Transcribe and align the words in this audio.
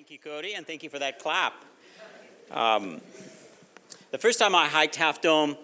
Thank 0.00 0.12
you, 0.12 0.18
Cody, 0.18 0.54
and 0.54 0.66
thank 0.66 0.82
you 0.82 0.88
for 0.88 0.98
that 0.98 1.18
clap. 1.18 1.62
Um, 2.50 3.02
the 4.12 4.16
first 4.16 4.38
time 4.38 4.54
I 4.54 4.66
hiked 4.66 4.96
Half 4.96 5.20
Dome, 5.20 5.58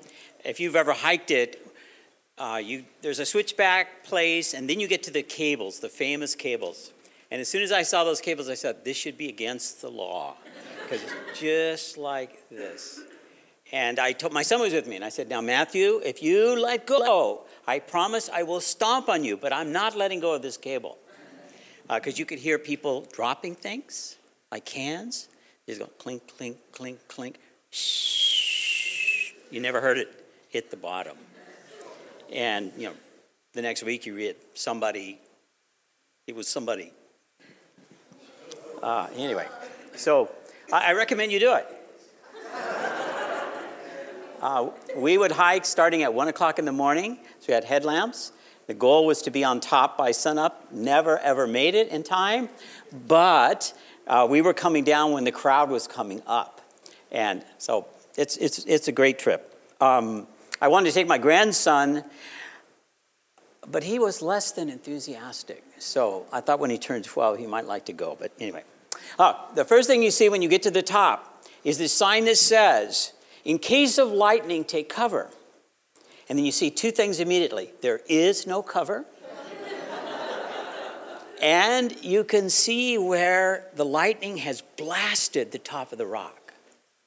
if 0.45 0.61
you've 0.61 0.77
ever 0.77 0.93
hiked 0.93 1.31
it, 1.31 1.67
uh, 2.37 2.61
you, 2.63 2.85
there's 3.01 3.19
a 3.19 3.25
switchback 3.25 4.05
place, 4.05 4.53
and 4.53 4.69
then 4.69 4.79
you 4.79 4.89
get 4.89 5.03
to 5.05 5.11
the 5.11 5.23
cables, 5.23 5.81
the 5.81 5.89
famous 5.89 6.35
cables. 6.35 6.93
And 7.31 7.41
as 7.41 7.49
soon 7.49 7.63
as 7.63 7.73
I 7.73 7.81
saw 7.81 8.05
those 8.05 8.21
cables, 8.21 8.51
I 8.51 8.55
said, 8.57 8.85
this 8.85 8.95
should 8.95 9.17
be 9.17 9.31
against 9.31 9.81
the 9.81 9.89
law. 9.89 10.35
Because 10.83 11.03
it's 11.03 11.41
just 11.41 11.97
like 11.97 12.47
this. 12.51 13.01
And 13.73 13.99
I 13.99 14.13
told 14.13 14.35
my 14.35 14.43
son 14.43 14.61
was 14.61 14.75
with 14.75 14.87
me, 14.87 14.97
and 14.97 15.05
I 15.05 15.09
said, 15.09 15.31
Now, 15.31 15.41
Matthew, 15.41 16.03
if 16.05 16.23
you 16.23 16.61
let 16.61 16.87
go, 16.87 17.47
I 17.67 17.79
promise 17.79 18.29
I 18.31 18.43
will 18.43 18.61
stomp 18.61 19.09
on 19.09 19.25
you, 19.25 19.39
but 19.39 19.55
I'm 19.55 19.73
not 19.73 19.97
letting 19.97 20.21
go 20.21 20.35
of 20.35 20.43
this 20.43 20.59
cable. 20.59 20.99
Because 21.89 22.15
uh, 22.15 22.19
you 22.19 22.27
could 22.27 22.41
hear 22.41 22.59
people 22.59 23.07
dropping 23.15 23.55
things 23.55 24.17
like 24.51 24.65
cans. 24.65 25.29
Just 25.67 25.81
go 25.81 25.87
clink, 25.99 26.23
clink, 26.37 26.59
clink, 26.73 26.99
clink. 27.09 27.39
Shh. 27.71 29.33
You 29.51 29.61
never 29.61 29.81
heard 29.81 29.99
it 29.99 30.09
hit 30.49 30.71
the 30.71 30.77
bottom. 30.77 31.17
And, 32.33 32.73
you 32.77 32.89
know, 32.89 32.95
the 33.53 33.63
next 33.63 33.83
week 33.83 34.07
you 34.07 34.15
read 34.15 34.37
somebody, 34.55 35.21
it 36.27 36.35
was 36.35 36.49
somebody. 36.49 36.93
Uh, 38.83 39.09
anyway, 39.17 39.47
so 39.95 40.31
I, 40.73 40.91
I 40.91 40.93
recommend 40.93 41.33
you 41.33 41.41
do 41.41 41.55
it. 41.55 41.67
Uh, 44.41 44.71
we 44.95 45.17
would 45.17 45.33
hike 45.33 45.65
starting 45.65 46.03
at 46.03 46.13
1 46.13 46.29
o'clock 46.29 46.59
in 46.59 46.65
the 46.65 46.73
morning. 46.73 47.19
So 47.41 47.47
we 47.49 47.55
had 47.55 47.65
headlamps. 47.65 48.33
The 48.67 48.75
goal 48.75 49.07
was 49.07 49.23
to 49.23 49.31
be 49.31 49.45
on 49.45 49.61
top 49.61 49.97
by 49.97 50.11
sunup. 50.11 50.71
Never, 50.73 51.19
ever 51.19 51.47
made 51.47 51.75
it 51.75 51.89
in 51.89 52.03
time. 52.03 52.49
But 53.07 53.73
uh, 54.07 54.27
we 54.29 54.41
were 54.41 54.55
coming 54.55 54.85
down 54.85 55.13
when 55.13 55.25
the 55.25 55.33
crowd 55.33 55.71
was 55.71 55.87
coming 55.87 56.23
up. 56.27 56.61
And 57.11 57.45
so 57.59 57.87
it's, 58.17 58.37
it's, 58.37 58.65
it's 58.65 58.89
a 58.89 58.93
great 58.93 59.19
trip. 59.19 59.53
Um, 59.81 60.27
I 60.61 60.69
wanted 60.69 60.89
to 60.91 60.95
take 60.95 61.07
my 61.07 61.19
grandson, 61.19 62.05
but 63.67 63.85
he 63.85 63.99
was 63.99 64.23
less 64.23 64.53
than 64.53 64.69
enthusiastic. 64.69 65.63
So 65.79 66.27
I 66.33 66.41
thought 66.41 66.61
when 66.61 66.71
he 66.71 66.79
turned 66.79 67.05
12, 67.05 67.39
he 67.39 67.47
might 67.47 67.67
like 67.67 67.87
to 67.87 67.93
go. 67.93 68.17
But 68.19 68.33
anyway, 68.41 68.65
uh, 69.19 69.35
the 69.55 69.65
first 69.65 69.89
thing 69.89 70.03
you 70.03 70.11
see 70.11 70.29
when 70.29 70.43
you 70.43 70.49
get 70.49 70.63
to 70.63 70.71
the 70.71 70.83
top 70.83 71.45
is 71.65 71.79
this 71.79 71.93
sign 71.93 72.25
that 72.27 72.39
says, 72.39 73.13
In 73.45 73.59
case 73.59 73.99
of 73.99 74.11
lightning, 74.11 74.65
take 74.65 74.89
cover. 74.89 75.31
And 76.29 76.39
then 76.39 76.45
you 76.45 76.53
see 76.53 76.71
two 76.71 76.91
things 76.91 77.21
immediately 77.21 77.71
there 77.83 78.01
is 78.09 78.47
no 78.47 78.63
cover. 78.63 79.05
And 81.43 81.97
you 82.03 82.25
can 82.25 82.51
see 82.51 82.99
where 82.99 83.67
the 83.75 83.85
lightning 83.85 84.39
has 84.39 84.63
blasted 84.77 85.53
the 85.53 85.59
top 85.59 85.93
of 85.93 85.99
the 85.99 86.07
rock. 86.07 86.55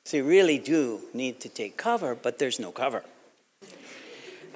So 0.05 0.17
you 0.17 0.23
really 0.23 0.57
do 0.57 1.01
need 1.13 1.39
to 1.41 1.49
take 1.49 1.77
cover, 1.77 2.15
but 2.15 2.39
there's 2.39 2.59
no 2.59 2.71
cover. 2.71 3.03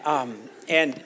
Um, 0.05 0.37
and 0.67 1.01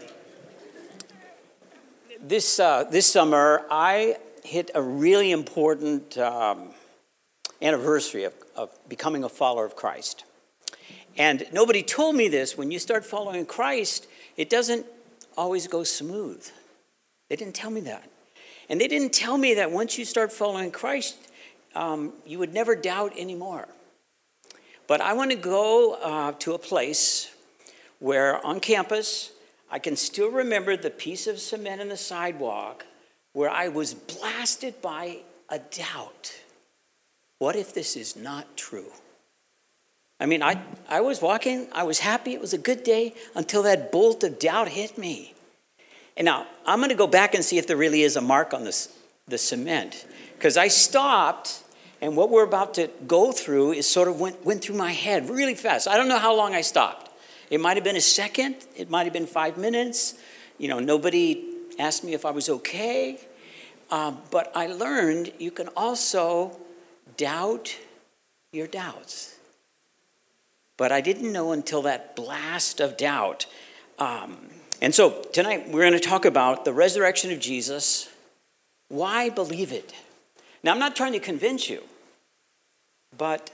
this, 2.20 2.60
uh, 2.60 2.84
this 2.86 3.12
summer, 3.12 3.66
I 3.70 4.18
hit 4.44 4.72
a 4.74 4.82
really 4.82 5.32
important 5.32 6.18
um, 6.18 6.70
anniversary 7.62 8.24
of, 8.24 8.34
of 8.56 8.70
becoming 8.88 9.24
a 9.24 9.30
follower 9.30 9.66
of 9.66 9.76
Christ. 9.76 10.24
And 11.18 11.46
nobody 11.52 11.84
told 11.84 12.16
me 12.16 12.28
this. 12.28 12.58
When 12.58 12.72
you 12.72 12.80
start 12.80 13.06
following 13.06 13.46
Christ, 13.46 14.08
it 14.36 14.50
doesn't 14.50 14.86
always 15.36 15.68
go 15.68 15.84
smooth. 15.84 16.48
They 17.30 17.36
didn't 17.36 17.56
tell 17.56 17.72
me 17.72 17.82
that. 17.82 18.10
And 18.70 18.82
they 18.82 18.88
didn't 18.88 19.14
tell 19.14 19.38
me 19.38 19.54
that 19.56 19.72
once 19.72 19.98
you 19.98 20.06
start 20.06 20.32
following 20.32 20.72
Christ, 20.72 21.18
um, 21.76 22.14
you 22.26 22.40
would 22.40 22.54
never 22.54 22.76
doubt 22.76 23.14
anymore. 23.18 23.68
But 24.88 25.02
I 25.02 25.14
want 25.14 25.32
to 25.32 25.38
go 25.38 25.94
uh, 25.96 26.32
to 26.40 26.54
a 26.54 26.60
place 26.60 27.32
where 28.00 28.46
on 28.46 28.60
campus, 28.60 29.32
I 29.70 29.80
can 29.80 29.96
still 29.96 30.32
remember 30.32 30.78
the 30.78 30.90
piece 30.90 31.28
of 31.28 31.40
cement 31.40 31.82
in 31.82 31.90
the 31.90 31.98
sidewalk 31.98 32.86
where 33.34 33.50
I 33.50 33.68
was 33.68 33.94
blasted 33.94 34.82
by 34.82 35.20
a 35.50 35.60
doubt. 35.60 36.42
What 37.40 37.56
if 37.56 37.74
this 37.74 37.96
is 37.96 38.16
not 38.16 38.58
true? 38.58 38.92
I 40.20 40.26
mean, 40.26 40.42
I, 40.42 40.62
I 40.90 41.02
was 41.02 41.22
walking, 41.22 41.68
I 41.72 41.84
was 41.84 42.00
happy, 42.00 42.34
it 42.34 42.42
was 42.42 42.54
a 42.54 42.58
good 42.58 42.84
day 42.84 43.14
until 43.36 43.62
that 43.64 43.92
bolt 43.92 44.24
of 44.24 44.40
doubt 44.40 44.70
hit 44.70 44.98
me. 44.98 45.36
And 46.18 46.26
now, 46.26 46.48
I'm 46.66 46.80
going 46.80 46.90
to 46.90 46.96
go 46.96 47.08
back 47.08 47.36
and 47.36 47.46
see 47.46 47.60
if 47.60 47.68
there 47.68 47.78
really 47.78 48.02
is 48.02 48.16
a 48.16 48.22
mark 48.22 48.54
on 48.54 48.64
this, 48.64 48.90
the 49.28 49.38
cement. 49.38 50.06
Because 50.34 50.58
I 50.58 50.68
stopped, 50.68 51.64
and 52.02 52.18
what 52.18 52.32
we're 52.32 52.44
about 52.44 52.74
to 52.74 52.90
go 53.06 53.32
through 53.32 53.74
is 53.74 53.88
sort 53.88 54.08
of 54.08 54.20
went, 54.20 54.44
went 54.44 54.64
through 54.64 54.78
my 54.78 54.92
head 54.92 55.30
really 55.30 55.54
fast. 55.54 55.88
I 55.88 55.96
don't 55.96 56.10
know 56.10 56.18
how 56.18 56.36
long 56.36 56.56
I 56.56 56.62
stopped. 56.62 57.12
It 57.52 57.62
might 57.62 57.78
have 57.78 57.84
been 57.84 57.96
a 57.96 58.02
second, 58.02 58.56
it 58.76 58.90
might 58.90 59.04
have 59.04 59.14
been 59.14 59.28
five 59.28 59.58
minutes. 59.58 60.16
You 60.58 60.68
know, 60.68 60.80
nobody 60.80 61.46
asked 61.78 62.04
me 62.04 62.14
if 62.16 62.26
I 62.26 62.32
was 62.32 62.50
okay. 62.50 63.20
Uh, 63.90 64.14
but 64.32 64.52
I 64.56 64.68
learned 64.68 65.32
you 65.38 65.52
can 65.52 65.70
also 65.78 66.58
doubt 67.16 67.78
your 68.52 68.68
doubts. 68.68 69.38
But 70.78 70.92
I 70.92 71.00
didn't 71.00 71.32
know 71.32 71.52
until 71.52 71.84
that 71.84 72.16
blast 72.16 72.82
of 72.82 72.98
doubt. 72.98 73.46
Um, 73.98 74.50
and 74.82 74.94
so 74.94 75.22
tonight 75.34 75.70
we're 75.70 75.82
going 75.82 75.94
to 75.94 76.00
talk 76.00 76.26
about 76.26 76.66
the 76.66 76.74
resurrection 76.74 77.32
of 77.32 77.40
Jesus. 77.40 78.10
Why 78.90 79.30
believe 79.30 79.72
it? 79.72 79.94
Now, 80.64 80.72
I'm 80.72 80.80
not 80.80 80.96
trying 80.96 81.14
to 81.14 81.20
convince 81.20 81.70
you, 81.70 81.84
but 83.18 83.52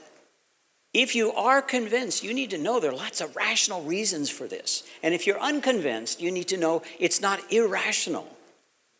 if 0.92 1.14
you 1.14 1.32
are 1.32 1.60
convinced, 1.60 2.22
you 2.22 2.32
need 2.32 2.50
to 2.50 2.58
know 2.58 2.78
there 2.78 2.92
are 2.92 2.96
lots 2.96 3.20
of 3.20 3.34
rational 3.34 3.82
reasons 3.82 4.30
for 4.30 4.46
this. 4.46 4.84
And 5.02 5.12
if 5.12 5.26
you're 5.26 5.40
unconvinced, 5.40 6.20
you 6.20 6.30
need 6.30 6.48
to 6.48 6.56
know 6.56 6.82
it's 6.98 7.20
not 7.20 7.40
irrational, 7.52 8.28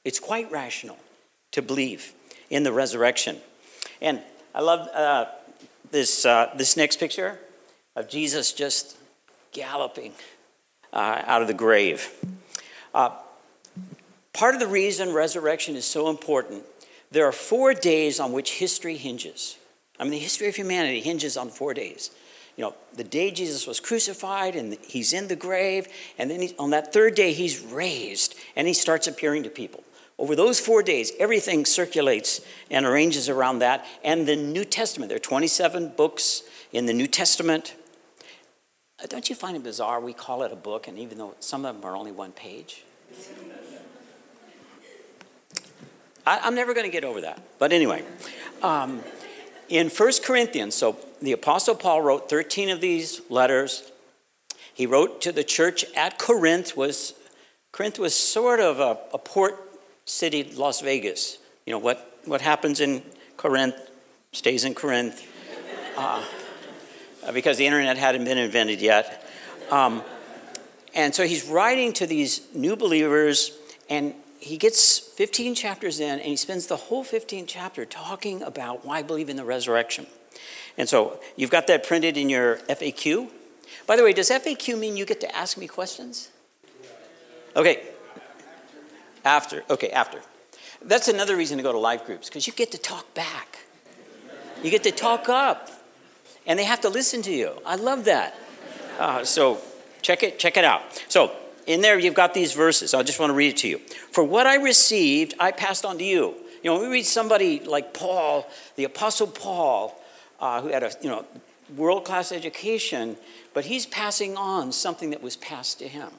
it's 0.05 0.19
quite 0.19 0.51
rational 0.51 0.99
to 1.53 1.63
believe 1.63 2.13
in 2.51 2.65
the 2.65 2.73
resurrection. 2.73 3.39
And 4.01 4.21
I 4.55 4.61
love 4.61 4.89
uh, 4.95 5.27
this, 5.91 6.27
uh, 6.27 6.51
this 6.57 6.77
next 6.77 6.99
picture 6.99 7.39
of 7.95 8.09
Jesus 8.09 8.53
just 8.53 8.97
galloping 9.53 10.13
uh, 10.95 11.23
out 11.27 11.43
of 11.43 11.49
the 11.49 11.55
grave. 11.55 12.11
Uh, 12.95 13.11
part 14.33 14.55
of 14.55 14.61
the 14.61 14.67
reason 14.67 15.13
resurrection 15.13 15.77
is 15.77 15.85
so 15.85 16.09
important, 16.09 16.63
there 17.11 17.27
are 17.27 17.33
four 17.33 17.75
days 17.75 18.19
on 18.19 18.33
which 18.33 18.53
history 18.55 18.97
hinges. 18.97 19.59
I 19.99 20.05
mean, 20.05 20.13
the 20.13 20.19
history 20.19 20.49
of 20.49 20.57
humanity 20.57 21.01
hinges 21.01 21.37
on 21.37 21.51
four 21.51 21.75
days. 21.75 22.11
You 22.57 22.65
know, 22.65 22.75
the 22.95 23.05
day 23.05 23.31
Jesus 23.31 23.67
was 23.67 23.81
crucified 23.81 24.55
and 24.55 24.79
he's 24.87 25.13
in 25.13 25.29
the 25.29 25.37
grave, 25.37 25.89
and 26.19 26.31
then 26.31 26.41
he, 26.41 26.55
on 26.59 26.71
that 26.71 26.93
third 26.93 27.15
day, 27.15 27.33
he's 27.33 27.61
raised 27.61 28.37
and 28.55 28.69
he 28.69 28.75
starts 28.75 29.07
appearing 29.07 29.43
to 29.43 29.51
people. 29.51 29.83
Over 30.17 30.37
those 30.37 30.61
four 30.61 30.83
days, 30.83 31.11
everything 31.19 31.65
circulates 31.65 32.41
and 32.71 32.87
arranges 32.87 33.29
around 33.29 33.59
that. 33.59 33.85
And 34.05 34.29
the 34.29 34.37
New 34.37 34.65
Testament, 34.65 35.09
there 35.09 35.17
are 35.17 35.21
27 35.21 35.89
books 35.97 36.45
in 36.73 36.87
the 36.87 36.93
New 36.93 37.09
Testament. 37.09 37.75
Uh, 39.03 39.07
don't 39.07 39.29
you 39.29 39.35
find 39.35 39.57
it 39.57 39.63
bizarre? 39.63 40.01
We 40.01 40.13
call 40.13 40.43
it 40.43 40.53
a 40.53 40.57
book, 40.57 40.89
and 40.89 40.99
even 40.99 41.19
though 41.19 41.35
some 41.41 41.65
of 41.65 41.75
them 41.75 41.85
are 41.85 41.97
only 41.97 42.13
one 42.13 42.33
page. 42.33 42.85
I, 46.27 46.47
am 46.47 46.55
never 46.55 46.73
going 46.75 46.87
to 46.87 46.93
get 46.93 47.05
over 47.05 47.21
that. 47.21 47.43
But 47.59 47.73
anyway, 47.73 48.03
um, 48.63 49.03
in 49.69 49.89
1 49.89 50.13
Corinthians, 50.23 50.75
so 50.75 50.97
the 51.21 51.33
Apostle 51.33 51.75
Paul 51.75 52.03
wrote 52.03 52.31
13 52.31 52.71
of 52.71 52.81
these 52.81 53.21
letters. 53.29 53.91
He 54.73 54.87
wrote 54.87 55.21
to 55.23 55.33
the 55.33 55.45
church 55.45 55.85
at 55.97 56.19
Corinth. 56.19 56.77
Was 56.77 57.15
Corinth 57.73 57.99
was 57.99 58.15
sort 58.15 58.61
of 58.61 58.81
a, 58.81 58.99
a 59.13 59.19
port 59.19 59.57
city, 60.05 60.45
Las 60.55 60.81
Vegas. 60.81 61.39
You 61.67 61.73
know 61.73 61.79
what 61.79 62.19
what 62.25 62.41
happens 62.41 62.81
in 62.81 63.03
Corinth 63.37 63.77
stays 64.33 64.65
in 64.65 64.75
Corinth. 64.75 65.27
Uh, 65.97 66.25
because 67.33 67.57
the 67.57 67.67
internet 67.67 67.97
hadn't 67.97 68.25
been 68.25 68.39
invented 68.39 68.81
yet. 68.81 69.25
Um, 69.71 70.03
and 70.95 71.15
so 71.15 71.27
he's 71.27 71.45
writing 71.45 71.93
to 71.95 72.07
these 72.07 72.43
new 72.55 72.77
believers, 72.77 73.57
and 73.89 74.15
he 74.39 74.57
gets 74.57 74.99
15 74.99 75.55
chapters 75.55 76.01
in, 76.01 76.11
and 76.11 76.23
he 76.23 76.37
spends 76.37 76.67
the 76.67 76.77
whole 76.77 77.03
15 77.03 77.47
chapter 77.47 77.85
talking 77.85 78.43
about 78.43 78.85
why 78.85 78.99
I 78.99 79.03
believe 79.03 79.29
in 79.29 79.37
the 79.37 79.45
resurrection. 79.45 80.07
And 80.77 80.89
so 80.89 81.21
you've 81.37 81.51
got 81.51 81.67
that 81.69 81.87
printed 81.87 82.17
in 82.17 82.29
your 82.29 82.57
FAQ. 82.69 83.29
By 83.87 83.97
the 83.97 84.05
way, 84.05 84.13
does 84.13 84.31
FAQ 84.31 84.79
mean 84.79 84.97
you 84.97 85.07
get 85.07 85.21
to 85.21 85.37
ask 85.37 85.57
me 85.57 85.67
questions? 85.67 86.31
Okay. 87.57 87.83
After. 89.25 89.65
Okay, 89.71 89.91
after. 89.91 90.21
That's 90.83 91.09
another 91.09 91.37
reason 91.37 91.57
to 91.57 91.63
go 91.63 91.73
to 91.73 91.79
life 91.79 92.05
groups, 92.05 92.29
because 92.29 92.47
you 92.47 92.53
get 92.53 92.71
to 92.73 92.79
talk 92.79 93.13
back. 93.15 93.61
You 94.63 94.71
get 94.71 94.83
to 94.85 94.91
talk 94.91 95.29
up 95.29 95.71
and 96.47 96.59
they 96.59 96.65
have 96.65 96.81
to 96.83 96.89
listen 96.89 97.23
to 97.23 97.33
you. 97.33 97.53
I 97.65 97.77
love 97.77 98.05
that. 98.05 98.35
Uh, 98.99 99.25
so 99.25 99.61
check 100.03 100.23
it, 100.23 100.39
check 100.39 100.57
it 100.57 100.65
out. 100.65 100.83
So 101.09 101.33
in 101.67 101.81
there, 101.81 101.99
you've 101.99 102.15
got 102.15 102.35
these 102.35 102.53
verses. 102.53 102.95
I 102.95 103.03
just 103.03 103.19
want 103.19 103.31
to 103.31 103.35
read 103.35 103.49
it 103.49 103.57
to 103.59 103.69
you. 103.69 103.79
For 104.13 104.23
what 104.23 104.47
I 104.47 104.57
received, 104.57 105.35
I 105.41 105.51
passed 105.51 105.85
on 105.85 105.99
to 105.99 106.05
you. 106.05 106.35
You 106.63 106.71
know, 106.71 106.75
when 106.75 106.89
we 106.89 106.97
read 106.97 107.07
somebody 107.07 107.61
like 107.61 107.93
Paul, 107.93 108.49
the 108.77 108.85
Apostle 108.85 109.27
Paul, 109.27 110.01
uh, 110.41 110.63
who 110.63 110.69
had 110.69 110.83
a 110.83 110.93
you 111.01 111.09
know 111.09 111.25
world 111.77 112.05
class 112.05 112.33
education, 112.33 113.17
but 113.53 113.65
he's 113.65 113.87
passing 113.87 114.37
on 114.37 114.73
something 114.73 115.11
that 115.11 115.23
was 115.23 115.37
passed 115.37 115.79
to 115.79 115.89
him. 115.89 116.11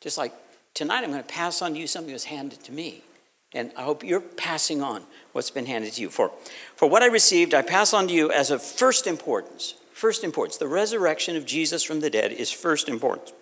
Just 0.00 0.16
like 0.16 0.32
tonight, 0.74 1.04
I'm 1.04 1.10
going 1.10 1.22
to 1.22 1.28
pass 1.28 1.62
on 1.62 1.74
to 1.74 1.78
you 1.78 1.86
something 1.86 2.08
that 2.08 2.14
was 2.14 2.24
handed 2.24 2.62
to 2.64 2.72
me. 2.72 3.02
And 3.52 3.72
I 3.76 3.82
hope 3.82 4.04
you're 4.04 4.20
passing 4.20 4.80
on 4.80 5.02
what's 5.32 5.50
been 5.50 5.66
handed 5.66 5.92
to 5.94 6.02
you. 6.02 6.08
For, 6.08 6.30
for 6.80 6.88
what 6.88 7.02
I 7.02 7.08
received, 7.08 7.52
I 7.52 7.60
pass 7.60 7.92
on 7.92 8.08
to 8.08 8.14
you 8.14 8.32
as 8.32 8.50
of 8.50 8.62
first 8.62 9.06
importance. 9.06 9.74
First 9.92 10.24
importance. 10.24 10.56
The 10.56 10.66
resurrection 10.66 11.36
of 11.36 11.44
Jesus 11.44 11.82
from 11.82 12.00
the 12.00 12.08
dead 12.08 12.32
is 12.32 12.50
first 12.50 12.88
importance. 12.88 13.34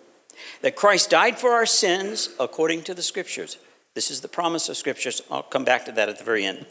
That 0.61 0.75
Christ 0.75 1.09
died 1.09 1.39
for 1.39 1.51
our 1.51 1.65
sins 1.65 2.31
according 2.37 2.83
to 2.83 2.93
the 2.93 3.01
scriptures. 3.01 3.57
This 3.93 4.11
is 4.11 4.19
the 4.19 4.27
promise 4.27 4.67
of 4.67 4.75
scriptures. 4.75 5.21
I'll 5.31 5.41
come 5.41 5.63
back 5.63 5.85
to 5.85 5.93
that 5.93 6.09
at 6.09 6.17
the 6.17 6.23
very 6.25 6.43
end. 6.43 6.65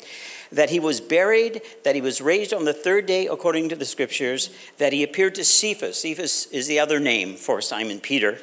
That 0.52 0.68
he 0.68 0.78
was 0.78 1.00
buried, 1.00 1.62
that 1.84 1.94
he 1.94 2.02
was 2.02 2.20
raised 2.20 2.52
on 2.52 2.66
the 2.66 2.74
third 2.74 3.06
day 3.06 3.28
according 3.28 3.70
to 3.70 3.76
the 3.76 3.86
scriptures, 3.86 4.50
that 4.76 4.92
he 4.92 5.02
appeared 5.02 5.36
to 5.36 5.46
Cephas. 5.46 5.98
Cephas 5.98 6.48
is 6.52 6.66
the 6.66 6.80
other 6.80 7.00
name 7.00 7.36
for 7.36 7.62
Simon 7.62 7.98
Peter 7.98 8.40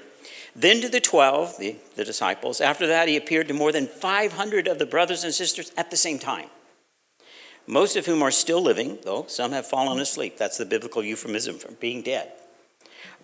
then 0.56 0.80
to 0.82 0.90
the 0.90 1.02
12, 1.02 1.58
the, 1.60 1.76
the 1.96 2.06
disciples. 2.06 2.62
After 2.62 2.88
that, 2.88 3.10
he 3.10 3.18
appeared 3.18 3.50
to 3.50 3.54
more 3.54 3.74
than 3.74 3.88
500 3.88 4.68
of 4.68 4.80
the 4.80 4.86
brothers 4.86 5.24
and 5.24 5.34
sisters 5.34 5.72
at 5.76 5.92
the 5.92 5.98
same 5.98 6.18
time, 6.18 6.48
most 7.68 7.96
of 7.96 8.06
whom 8.06 8.22
are 8.22 8.32
still 8.32 8.62
living, 8.62 9.00
though 9.04 9.26
some 9.28 9.52
have 9.52 9.66
fallen 9.66 10.00
asleep. 10.00 10.38
That's 10.38 10.58
the 10.58 10.66
biblical 10.66 11.04
euphemism 11.04 11.58
for 11.58 11.72
being 11.72 12.02
dead. 12.02 12.32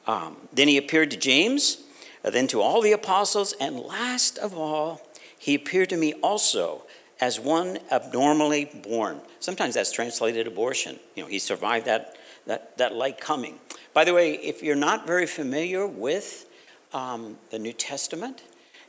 Um, 0.08 0.38
then 0.52 0.68
he 0.68 0.78
appeared 0.78 1.12
to 1.12 1.18
James, 1.18 1.84
uh, 2.26 2.30
then 2.32 2.48
to 2.48 2.62
all 2.62 2.82
the 2.82 2.92
apostles, 2.92 3.54
and 3.60 3.80
last 3.80 4.38
of 4.38 4.58
all, 4.58 5.02
he 5.38 5.56
appeared 5.56 5.90
to 5.90 5.98
me 5.98 6.14
also 6.22 6.84
as 7.20 7.40
one 7.40 7.78
abnormally 7.92 8.66
born. 8.66 9.22
Sometimes 9.40 9.76
that's 9.76 9.92
translated 9.92 10.48
abortion. 10.48 11.00
You 11.16 11.24
know, 11.24 11.30
he 11.30 11.38
survived 11.38 11.86
that, 11.86 12.16
that, 12.48 12.78
that 12.78 12.96
light 12.96 13.20
coming. 13.20 13.60
By 13.94 14.06
the 14.06 14.14
way, 14.14 14.34
if 14.34 14.64
you're 14.64 14.76
not 14.76 15.06
very 15.06 15.28
familiar 15.28 15.86
with 15.86 16.48
um, 16.94 17.38
the 17.52 17.60
New 17.60 17.74
Testament, 17.74 18.42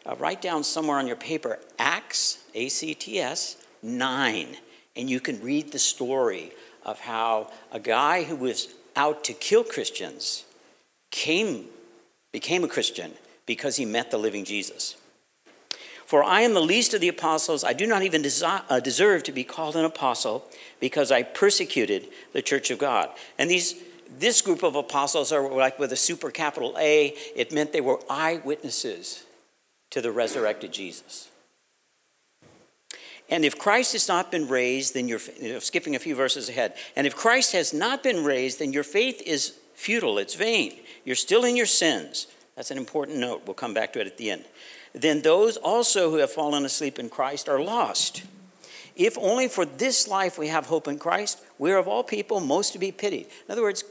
uh, 0.07 0.17
write 0.17 0.41
down 0.41 0.65
somewhere 0.65 0.99
on 0.99 1.07
your 1.07 1.17
paper 1.17 1.59
Acts, 1.79 2.45
A 2.55 2.69
C 2.69 2.95
T 2.95 3.21
S, 3.21 3.57
9, 3.83 4.57
and 4.97 5.09
you 5.09 5.21
can 5.21 5.41
read 5.41 5.73
the 5.73 5.79
story 5.79 6.53
of 6.85 7.01
how 7.01 7.51
a 7.71 7.81
guy 7.81 8.25
who 8.25 8.37
was 8.37 8.69
out 8.97 9.25
to 9.25 9.33
kill 9.33 9.65
Christians 9.65 10.45
came, 11.11 11.67
became 12.33 12.65
a 12.65 12.69
Christian 12.69 13.13
because 13.47 13.77
he 13.77 13.85
met 13.85 14.11
the 14.11 14.19
living 14.19 14.45
Jesus. 14.45 14.97
For 16.05 16.23
I 16.23 16.43
am 16.43 16.53
the 16.53 16.61
least 16.61 16.93
of 16.93 17.01
the 17.01 17.09
apostles. 17.09 17.65
I 17.65 17.73
do 17.73 17.87
not 17.87 18.03
even 18.03 18.23
desi- 18.23 18.63
uh, 18.69 18.81
deserve 18.81 19.23
to 19.25 19.33
be 19.33 19.45
called 19.45 19.77
an 19.77 19.85
apostle 19.85 20.45
because 20.79 21.11
I 21.11 21.23
persecuted 21.23 22.09
the 22.35 22.43
church 22.43 22.71
of 22.71 22.79
God. 22.79 23.09
And 23.39 23.51
these 23.51 23.77
this 24.19 24.43
group 24.43 24.63
of 24.63 24.77
apostles 24.77 25.33
are 25.33 25.51
like 25.51 25.79
with 25.79 25.91
a 25.91 25.97
super 25.97 26.31
capital 26.31 26.77
A, 26.79 27.15
it 27.35 27.51
meant 27.51 27.73
they 27.73 27.81
were 27.81 27.99
eyewitnesses 28.11 29.25
to 29.91 30.03
the 30.03 30.13
resurrected 30.13 30.73
Jesus. 30.73 31.31
And 33.33 33.47
if 33.47 33.59
Christ 33.59 33.95
has 33.95 34.09
not 34.09 34.31
been 34.31 34.47
raised, 34.47 34.93
then 34.93 35.09
you're 35.09 35.19
you 35.41 35.55
know, 35.55 35.59
skipping 35.59 35.97
a 35.97 35.99
few 35.99 36.15
verses 36.15 36.51
ahead. 36.51 36.75
And 36.95 37.07
if 37.07 37.17
Christ 37.17 37.53
has 37.53 37.73
not 37.73 38.03
been 38.03 38.25
raised, 38.25 38.59
then 38.59 38.75
your 38.75 38.85
faith 38.85 39.23
is 39.25 39.55
futile, 39.73 40.19
it's 40.19 40.35
vain. 40.35 40.79
You're 41.07 41.17
still 41.17 41.47
in 41.47 41.57
your 41.57 41.65
sins. 41.65 42.27
That's 42.57 42.71
an 42.71 42.77
important 42.77 43.17
note. 43.17 43.45
We'll 43.47 43.55
come 43.55 43.73
back 43.73 43.95
to 43.95 44.03
it 44.03 44.07
at 44.07 44.19
the 44.19 44.31
end. 44.31 44.45
Then 44.93 45.23
those 45.23 45.57
also 45.57 46.11
who 46.11 46.19
have 46.19 46.31
fallen 46.31 46.67
asleep 46.67 46.99
in 46.99 47.09
Christ 47.09 47.49
are 47.49 47.59
lost. 47.59 48.23
If 48.97 49.17
only 49.17 49.49
for 49.49 49.65
this 49.65 50.07
life 50.07 50.37
we 50.37 50.49
have 50.49 50.67
hope 50.67 50.87
in 50.87 50.99
Christ, 50.99 51.41
we're 51.59 51.79
of 51.79 51.89
all 51.89 52.05
people 52.05 52.39
most 52.39 52.75
to 52.75 52.79
be 52.79 52.93
pitied. 52.93 53.29
In 53.47 53.53
other 53.53 53.63
words, 53.63 53.83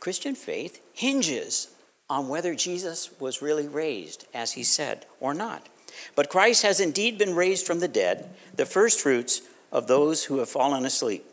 Christian 0.00 0.34
faith 0.34 0.82
hinges 0.94 1.68
on 2.10 2.26
whether 2.26 2.56
Jesus 2.56 3.10
was 3.20 3.40
really 3.40 3.68
raised, 3.68 4.26
as 4.34 4.50
he 4.50 4.64
said, 4.64 5.06
or 5.20 5.32
not. 5.32 5.68
But 6.14 6.28
Christ 6.28 6.62
has 6.62 6.80
indeed 6.80 7.18
been 7.18 7.34
raised 7.34 7.66
from 7.66 7.80
the 7.80 7.88
dead, 7.88 8.28
the 8.54 8.66
first 8.66 9.00
fruits 9.00 9.42
of 9.72 9.86
those 9.86 10.24
who 10.24 10.38
have 10.38 10.48
fallen 10.48 10.84
asleep. 10.84 11.24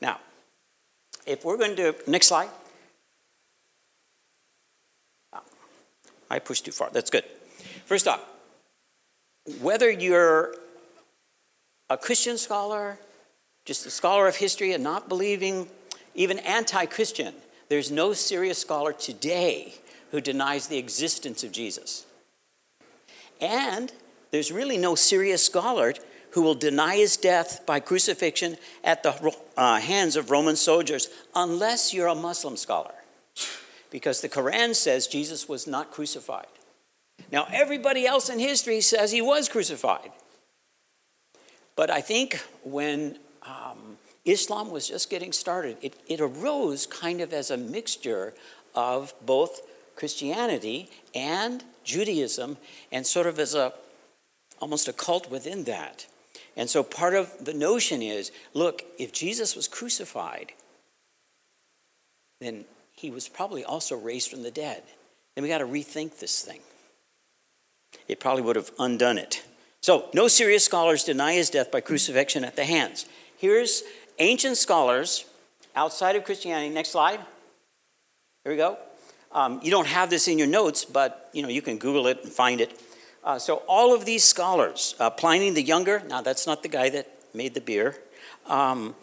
Now, 0.00 0.18
if 1.26 1.44
we're 1.44 1.56
going 1.56 1.76
to, 1.76 1.94
next 2.06 2.26
slide. 2.26 2.48
Ah, 5.32 5.42
I 6.30 6.38
pushed 6.38 6.64
too 6.64 6.72
far. 6.72 6.90
That's 6.90 7.10
good. 7.10 7.24
First 7.84 8.08
off, 8.08 8.20
whether 9.60 9.90
you're 9.90 10.54
a 11.90 11.96
Christian 11.96 12.36
scholar, 12.38 12.98
just 13.64 13.86
a 13.86 13.90
scholar 13.90 14.26
of 14.26 14.36
history 14.36 14.72
and 14.72 14.82
not 14.82 15.08
believing, 15.08 15.68
even 16.14 16.38
anti 16.40 16.86
Christian, 16.86 17.34
there's 17.68 17.90
no 17.90 18.12
serious 18.12 18.58
scholar 18.58 18.92
today 18.92 19.74
who 20.10 20.20
denies 20.20 20.68
the 20.68 20.78
existence 20.78 21.44
of 21.44 21.52
Jesus. 21.52 22.06
And 23.40 23.92
there's 24.30 24.52
really 24.52 24.78
no 24.78 24.94
serious 24.94 25.44
scholar 25.44 25.94
who 26.32 26.42
will 26.42 26.54
deny 26.54 26.96
his 26.96 27.16
death 27.16 27.64
by 27.66 27.80
crucifixion 27.80 28.56
at 28.84 29.02
the 29.02 29.34
uh, 29.56 29.80
hands 29.80 30.16
of 30.16 30.30
Roman 30.30 30.56
soldiers 30.56 31.08
unless 31.34 31.94
you're 31.94 32.06
a 32.06 32.14
Muslim 32.14 32.56
scholar. 32.56 32.94
Because 33.90 34.20
the 34.20 34.28
Quran 34.28 34.74
says 34.74 35.06
Jesus 35.06 35.48
was 35.48 35.66
not 35.66 35.90
crucified. 35.90 36.46
Now, 37.32 37.46
everybody 37.50 38.06
else 38.06 38.28
in 38.28 38.38
history 38.38 38.80
says 38.80 39.12
he 39.12 39.22
was 39.22 39.48
crucified. 39.48 40.12
But 41.74 41.90
I 41.90 42.00
think 42.00 42.40
when 42.64 43.18
um, 43.42 43.96
Islam 44.28 44.70
was 44.70 44.86
just 44.86 45.08
getting 45.08 45.32
started. 45.32 45.78
It, 45.80 45.94
it 46.06 46.20
arose 46.20 46.86
kind 46.86 47.20
of 47.20 47.32
as 47.32 47.50
a 47.50 47.56
mixture 47.56 48.34
of 48.74 49.14
both 49.24 49.62
Christianity 49.96 50.90
and 51.14 51.64
Judaism, 51.88 52.58
and 52.92 53.06
sort 53.06 53.26
of 53.26 53.38
as 53.38 53.54
a 53.54 53.72
almost 54.60 54.88
a 54.88 54.92
cult 54.92 55.30
within 55.30 55.64
that. 55.64 56.06
And 56.56 56.68
so 56.68 56.82
part 56.82 57.14
of 57.14 57.44
the 57.44 57.54
notion 57.54 58.02
is 58.02 58.30
look, 58.54 58.84
if 58.98 59.12
Jesus 59.12 59.56
was 59.56 59.66
crucified, 59.66 60.52
then 62.40 62.66
he 62.94 63.10
was 63.10 63.28
probably 63.28 63.64
also 63.64 63.96
raised 63.96 64.30
from 64.30 64.42
the 64.42 64.50
dead. 64.50 64.82
Then 65.34 65.42
we 65.42 65.48
got 65.48 65.58
to 65.58 65.66
rethink 65.66 66.18
this 66.18 66.42
thing. 66.42 66.60
It 68.06 68.20
probably 68.20 68.42
would 68.42 68.56
have 68.56 68.70
undone 68.78 69.18
it. 69.18 69.42
So, 69.80 70.08
no 70.12 70.28
serious 70.28 70.64
scholars 70.64 71.04
deny 71.04 71.34
his 71.34 71.50
death 71.50 71.70
by 71.70 71.80
crucifixion 71.80 72.44
at 72.44 72.56
the 72.56 72.64
hands. 72.64 73.06
Here's 73.38 73.82
ancient 74.18 74.56
scholars 74.56 75.24
outside 75.74 76.16
of 76.16 76.24
Christianity. 76.24 76.74
Next 76.74 76.90
slide. 76.90 77.20
Here 78.44 78.52
we 78.52 78.56
go. 78.56 78.78
Um, 79.32 79.60
you 79.62 79.70
don't 79.70 79.86
have 79.86 80.10
this 80.10 80.28
in 80.28 80.38
your 80.38 80.46
notes, 80.46 80.84
but 80.84 81.30
you 81.32 81.42
know 81.42 81.48
you 81.48 81.62
can 81.62 81.78
Google 81.78 82.06
it 82.06 82.24
and 82.24 82.32
find 82.32 82.60
it. 82.60 82.80
Uh, 83.22 83.38
so 83.38 83.62
all 83.68 83.94
of 83.94 84.04
these 84.04 84.24
scholars, 84.24 84.94
uh, 84.98 85.10
Pliny 85.10 85.50
the 85.50 85.62
Younger. 85.62 86.02
Now 86.08 86.22
that's 86.22 86.46
not 86.46 86.62
the 86.62 86.68
guy 86.68 86.88
that 86.90 87.08
made 87.34 87.54
the 87.54 87.60
beer. 87.60 87.96
Um, 88.46 88.94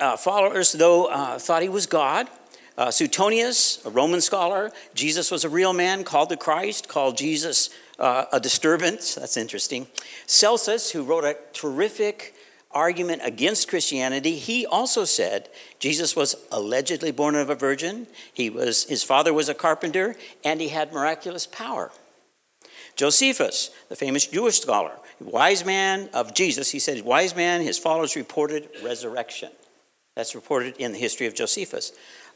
uh, 0.00 0.16
followers, 0.16 0.72
though, 0.72 1.06
uh, 1.06 1.38
thought 1.38 1.62
he 1.62 1.68
was 1.68 1.86
God. 1.86 2.28
Uh, 2.76 2.92
Suetonius, 2.92 3.84
a 3.84 3.90
Roman 3.90 4.20
scholar, 4.20 4.70
Jesus 4.94 5.32
was 5.32 5.44
a 5.44 5.48
real 5.48 5.72
man, 5.72 6.04
called 6.04 6.28
the 6.28 6.36
Christ, 6.36 6.88
called 6.88 7.16
Jesus 7.16 7.70
uh, 7.98 8.26
a 8.32 8.38
disturbance. 8.38 9.16
That's 9.16 9.36
interesting. 9.36 9.88
Celsus, 10.26 10.92
who 10.92 11.02
wrote 11.02 11.24
a 11.24 11.36
terrific 11.52 12.34
argument 12.70 13.22
against 13.24 13.68
Christianity, 13.68 14.36
he 14.36 14.66
also 14.66 15.04
said 15.04 15.48
Jesus 15.78 16.14
was 16.14 16.36
allegedly 16.52 17.10
born 17.10 17.34
of 17.34 17.50
a 17.50 17.54
virgin, 17.54 18.06
he 18.32 18.50
was, 18.50 18.84
his 18.84 19.02
father 19.02 19.32
was 19.32 19.48
a 19.48 19.54
carpenter, 19.54 20.16
and 20.44 20.60
he 20.60 20.68
had 20.68 20.92
miraculous 20.92 21.46
power. 21.46 21.90
Josephus, 22.96 23.70
the 23.88 23.96
famous 23.96 24.26
Jewish 24.26 24.60
scholar, 24.60 24.92
wise 25.20 25.64
man 25.64 26.10
of 26.12 26.34
Jesus, 26.34 26.70
he 26.70 26.78
said, 26.78 27.04
wise 27.04 27.34
man, 27.34 27.62
his 27.62 27.78
followers 27.78 28.16
reported 28.16 28.68
resurrection. 28.84 29.50
That's 30.14 30.34
reported 30.34 30.76
in 30.78 30.92
the 30.92 30.98
history 30.98 31.26
of 31.26 31.34
Josephus. 31.34 31.92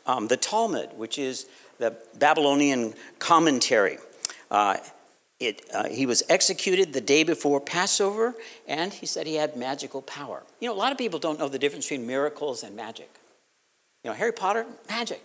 Um, 0.06 0.28
the 0.28 0.36
Talmud, 0.36 0.90
which 0.96 1.18
is 1.18 1.46
the 1.78 1.96
Babylonian 2.16 2.94
commentary, 3.18 3.98
uh, 4.50 4.76
it, 5.46 5.62
uh, 5.74 5.88
he 5.88 6.06
was 6.06 6.22
executed 6.28 6.92
the 6.92 7.00
day 7.00 7.22
before 7.22 7.60
Passover, 7.60 8.34
and 8.66 8.92
he 8.92 9.06
said 9.06 9.26
he 9.26 9.36
had 9.36 9.56
magical 9.56 10.02
power. 10.02 10.42
You 10.60 10.68
know, 10.68 10.74
a 10.74 10.76
lot 10.76 10.92
of 10.92 10.98
people 10.98 11.18
don't 11.18 11.38
know 11.38 11.48
the 11.48 11.58
difference 11.58 11.86
between 11.86 12.06
miracles 12.06 12.62
and 12.62 12.74
magic. 12.76 13.10
You 14.04 14.10
know, 14.10 14.16
Harry 14.16 14.32
Potter, 14.32 14.66
magic. 14.88 15.22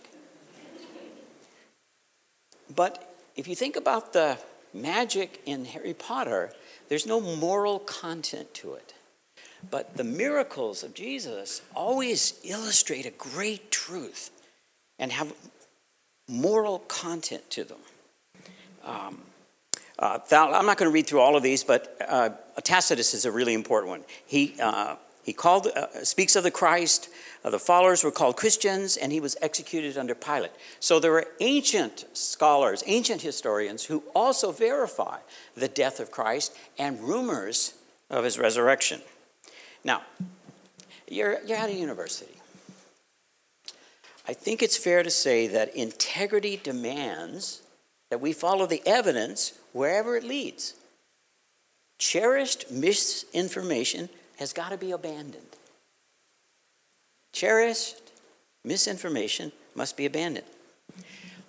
But 2.74 3.14
if 3.36 3.48
you 3.48 3.54
think 3.54 3.76
about 3.76 4.12
the 4.12 4.38
magic 4.74 5.40
in 5.46 5.64
Harry 5.64 5.94
Potter, 5.94 6.52
there's 6.88 7.06
no 7.06 7.20
moral 7.20 7.78
content 7.78 8.52
to 8.54 8.74
it. 8.74 8.94
But 9.70 9.96
the 9.96 10.04
miracles 10.04 10.82
of 10.82 10.94
Jesus 10.94 11.62
always 11.74 12.38
illustrate 12.44 13.06
a 13.06 13.10
great 13.10 13.70
truth 13.70 14.30
and 14.98 15.10
have 15.12 15.32
moral 16.28 16.80
content 16.80 17.50
to 17.50 17.64
them. 17.64 17.78
Um, 18.84 19.22
Uh, 19.98 20.18
I'm 20.30 20.66
not 20.66 20.78
going 20.78 20.88
to 20.90 20.94
read 20.94 21.06
through 21.06 21.20
all 21.20 21.36
of 21.36 21.42
these, 21.42 21.64
but 21.64 21.96
uh, 22.06 22.30
Tacitus 22.62 23.14
is 23.14 23.24
a 23.24 23.32
really 23.32 23.54
important 23.54 23.90
one. 23.90 24.04
He, 24.24 24.54
uh, 24.62 24.96
he 25.24 25.32
called, 25.32 25.66
uh, 25.66 26.04
speaks 26.04 26.36
of 26.36 26.44
the 26.44 26.52
Christ. 26.52 27.08
Uh, 27.44 27.50
the 27.50 27.58
followers 27.58 28.04
were 28.04 28.12
called 28.12 28.36
Christians, 28.36 28.96
and 28.96 29.10
he 29.10 29.20
was 29.20 29.36
executed 29.42 29.98
under 29.98 30.14
Pilate. 30.14 30.52
So 30.78 31.00
there 31.00 31.10
were 31.10 31.26
ancient 31.40 32.04
scholars, 32.12 32.84
ancient 32.86 33.22
historians, 33.22 33.86
who 33.86 34.04
also 34.14 34.52
verify 34.52 35.18
the 35.56 35.68
death 35.68 35.98
of 35.98 36.12
Christ 36.12 36.56
and 36.78 37.00
rumors 37.00 37.74
of 38.08 38.24
his 38.24 38.38
resurrection. 38.38 39.02
Now, 39.82 40.02
you're, 41.08 41.40
you're 41.44 41.58
at 41.58 41.70
a 41.70 41.74
university. 41.74 42.34
I 44.28 44.32
think 44.32 44.62
it's 44.62 44.76
fair 44.76 45.02
to 45.02 45.10
say 45.10 45.46
that 45.48 45.74
integrity 45.74 46.60
demands 46.62 47.62
that 48.10 48.20
we 48.20 48.32
follow 48.32 48.66
the 48.66 48.82
evidence 48.86 49.58
wherever 49.78 50.16
it 50.16 50.24
leads. 50.24 50.74
Cherished 51.98 52.68
misinformation 52.68 54.08
has 54.40 54.52
got 54.52 54.70
to 54.70 54.76
be 54.76 54.90
abandoned. 54.90 55.56
Cherished 57.32 58.10
misinformation 58.64 59.52
must 59.76 59.96
be 59.96 60.04
abandoned. 60.04 60.46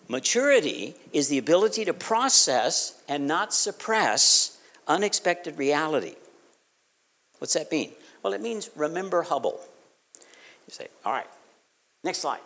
Maturity 0.08 0.94
is 1.12 1.28
the 1.30 1.40
ability 1.40 1.86
to 1.86 1.94
process 1.94 3.02
and 3.08 3.26
not 3.28 3.52
suppress 3.52 4.60
unexpected 4.88 5.58
reality. 5.58 6.16
What's 7.40 7.54
that 7.54 7.72
mean? 7.72 7.94
Well, 8.22 8.34
it 8.34 8.42
means 8.42 8.70
remember 8.76 9.24
Hubble. 9.24 9.60
You 10.68 10.74
say, 10.74 10.88
all 11.04 11.14
right, 11.14 11.28
next 12.04 12.20
slide. 12.20 12.42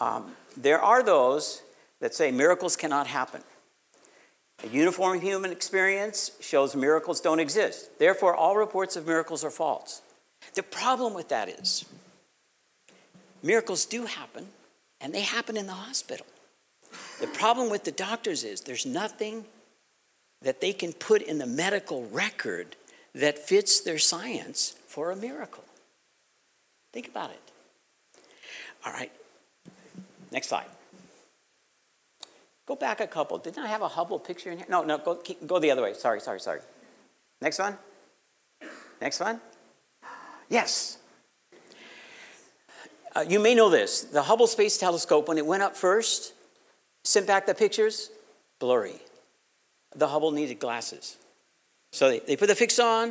Um, 0.00 0.32
there 0.56 0.80
are 0.80 1.02
those 1.02 1.60
that 2.04 2.14
say 2.14 2.30
miracles 2.30 2.76
cannot 2.76 3.06
happen. 3.06 3.40
A 4.62 4.66
uniform 4.68 5.22
human 5.22 5.50
experience 5.50 6.32
shows 6.38 6.76
miracles 6.76 7.18
don't 7.18 7.40
exist. 7.40 7.98
Therefore, 7.98 8.34
all 8.36 8.58
reports 8.58 8.94
of 8.96 9.06
miracles 9.06 9.42
are 9.42 9.50
false. 9.50 10.02
The 10.52 10.62
problem 10.62 11.14
with 11.14 11.30
that 11.30 11.48
is 11.48 11.86
miracles 13.42 13.86
do 13.86 14.04
happen, 14.04 14.48
and 15.00 15.14
they 15.14 15.22
happen 15.22 15.56
in 15.56 15.66
the 15.66 15.72
hospital. 15.72 16.26
The 17.22 17.26
problem 17.28 17.70
with 17.70 17.84
the 17.84 17.90
doctors 17.90 18.44
is 18.44 18.60
there's 18.60 18.84
nothing 18.84 19.46
that 20.42 20.60
they 20.60 20.74
can 20.74 20.92
put 20.92 21.22
in 21.22 21.38
the 21.38 21.46
medical 21.46 22.04
record 22.08 22.76
that 23.14 23.38
fits 23.38 23.80
their 23.80 23.98
science 23.98 24.74
for 24.86 25.10
a 25.10 25.16
miracle. 25.16 25.64
Think 26.92 27.08
about 27.08 27.30
it. 27.30 27.40
All 28.84 28.92
right, 28.92 29.10
next 30.30 30.48
slide. 30.48 30.66
Go 32.66 32.76
back 32.76 33.00
a 33.00 33.06
couple. 33.06 33.38
Didn't 33.38 33.62
I 33.62 33.68
have 33.68 33.82
a 33.82 33.88
Hubble 33.88 34.18
picture 34.18 34.50
in 34.50 34.58
here? 34.58 34.66
No, 34.68 34.82
no, 34.82 34.98
go, 34.98 35.16
keep, 35.16 35.46
go 35.46 35.58
the 35.58 35.70
other 35.70 35.82
way. 35.82 35.94
Sorry, 35.94 36.20
sorry, 36.20 36.40
sorry. 36.40 36.60
Next 37.40 37.58
one. 37.58 37.76
Next 39.00 39.20
one. 39.20 39.40
Yes. 40.48 40.98
Uh, 43.14 43.24
you 43.28 43.38
may 43.38 43.54
know 43.54 43.68
this. 43.68 44.02
The 44.02 44.22
Hubble 44.22 44.46
Space 44.46 44.78
Telescope, 44.78 45.28
when 45.28 45.38
it 45.38 45.44
went 45.44 45.62
up 45.62 45.76
first, 45.76 46.32
sent 47.04 47.26
back 47.26 47.46
the 47.46 47.54
pictures, 47.54 48.10
blurry. 48.58 49.00
The 49.94 50.08
Hubble 50.08 50.30
needed 50.30 50.58
glasses. 50.58 51.16
So 51.92 52.08
they, 52.08 52.20
they 52.20 52.36
put 52.36 52.48
the 52.48 52.54
fix 52.54 52.78
on. 52.78 53.08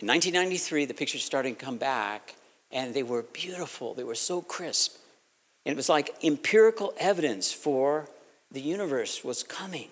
In 0.00 0.08
1993, 0.08 0.84
the 0.84 0.94
pictures 0.94 1.24
started 1.24 1.58
to 1.58 1.64
come 1.64 1.78
back, 1.78 2.34
and 2.70 2.92
they 2.92 3.02
were 3.02 3.22
beautiful. 3.22 3.94
They 3.94 4.04
were 4.04 4.14
so 4.14 4.42
crisp. 4.42 4.96
And 5.64 5.72
it 5.72 5.76
was 5.76 5.88
like 5.88 6.14
empirical 6.22 6.92
evidence 6.98 7.52
for 7.52 8.08
the 8.54 8.60
universe 8.60 9.22
was 9.22 9.42
coming. 9.42 9.88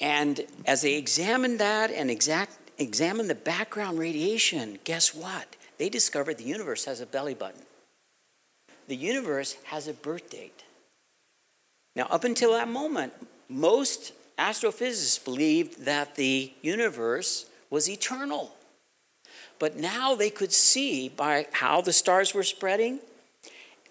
And 0.00 0.40
as 0.66 0.82
they 0.82 0.94
examined 0.94 1.58
that 1.60 1.90
and 1.90 2.10
exact, 2.10 2.56
examined 2.78 3.28
the 3.28 3.34
background 3.34 3.98
radiation, 3.98 4.78
guess 4.84 5.14
what? 5.14 5.56
They 5.76 5.88
discovered 5.88 6.38
the 6.38 6.44
universe 6.44 6.84
has 6.84 7.00
a 7.00 7.06
belly 7.06 7.34
button. 7.34 7.62
The 8.86 8.96
universe 8.96 9.56
has 9.64 9.88
a 9.88 9.92
birth 9.92 10.30
date. 10.30 10.62
Now, 11.96 12.06
up 12.10 12.24
until 12.24 12.52
that 12.52 12.68
moment, 12.68 13.12
most 13.48 14.12
astrophysicists 14.38 15.24
believed 15.24 15.84
that 15.84 16.16
the 16.16 16.52
universe 16.62 17.46
was 17.70 17.88
eternal. 17.88 18.54
But 19.58 19.76
now 19.76 20.14
they 20.14 20.30
could 20.30 20.52
see 20.52 21.08
by 21.08 21.46
how 21.52 21.80
the 21.80 21.92
stars 21.92 22.34
were 22.34 22.42
spreading 22.42 23.00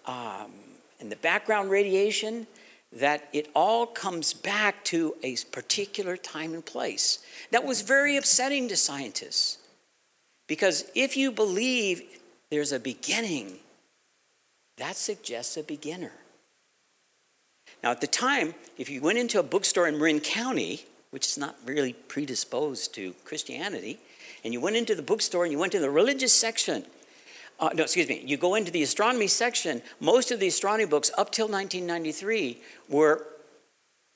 um, 0.06 0.52
and 1.00 1.10
the 1.10 1.16
background 1.16 1.70
radiation 1.70 2.46
that 2.94 3.28
it 3.32 3.48
all 3.54 3.86
comes 3.86 4.32
back 4.32 4.84
to 4.84 5.16
a 5.22 5.36
particular 5.50 6.16
time 6.16 6.54
and 6.54 6.64
place. 6.64 7.18
That 7.50 7.64
was 7.64 7.82
very 7.82 8.16
upsetting 8.16 8.68
to 8.68 8.76
scientists. 8.76 9.58
Because 10.46 10.84
if 10.94 11.16
you 11.16 11.32
believe 11.32 12.02
there's 12.50 12.72
a 12.72 12.78
beginning, 12.78 13.58
that 14.76 14.96
suggests 14.96 15.56
a 15.56 15.62
beginner. 15.62 16.12
Now, 17.82 17.90
at 17.90 18.00
the 18.00 18.06
time, 18.06 18.54
if 18.78 18.88
you 18.88 19.00
went 19.00 19.18
into 19.18 19.38
a 19.38 19.42
bookstore 19.42 19.88
in 19.88 19.98
Marin 19.98 20.20
County, 20.20 20.86
which 21.10 21.26
is 21.26 21.38
not 21.38 21.56
really 21.64 21.92
predisposed 21.92 22.94
to 22.94 23.14
Christianity, 23.24 23.98
and 24.44 24.52
you 24.52 24.60
went 24.60 24.76
into 24.76 24.94
the 24.94 25.02
bookstore 25.02 25.44
and 25.44 25.52
you 25.52 25.58
went 25.58 25.72
to 25.72 25.80
the 25.80 25.90
religious 25.90 26.32
section, 26.32 26.84
uh, 27.60 27.70
no, 27.74 27.84
excuse 27.84 28.08
me, 28.08 28.22
you 28.26 28.36
go 28.36 28.54
into 28.54 28.70
the 28.70 28.82
astronomy 28.82 29.26
section, 29.26 29.80
most 30.00 30.30
of 30.30 30.40
the 30.40 30.48
astronomy 30.48 30.86
books 30.86 31.10
up 31.16 31.30
till 31.30 31.46
1993 31.46 32.60
were 32.88 33.26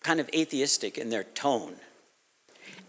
kind 0.03 0.21
of 0.21 0.29
atheistic 0.35 0.99
in 0.99 1.11
their 1.11 1.25
tone. 1.25 1.75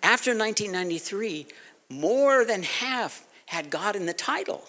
After 0.02 0.32
1993, 0.32 1.48
more 1.90 2.46
than 2.46 2.64
half 2.64 3.26
had 3.48 3.70
God 3.70 3.96
in 3.96 4.06
the 4.06 4.14
title 4.14 4.64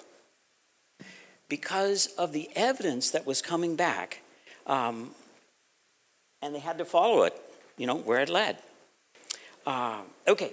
because 1.48 2.06
of 2.18 2.32
the 2.32 2.48
evidence 2.54 3.10
that 3.10 3.26
was 3.26 3.42
coming 3.42 3.76
back. 3.76 4.22
Um, 4.66 5.10
and 6.42 6.54
they 6.54 6.60
had 6.60 6.78
to 6.78 6.84
follow 6.84 7.24
it, 7.24 7.38
you 7.76 7.86
know, 7.86 7.96
where 7.96 8.20
it 8.20 8.28
led. 8.28 8.58
Uh, 9.66 10.00
okay, 10.26 10.52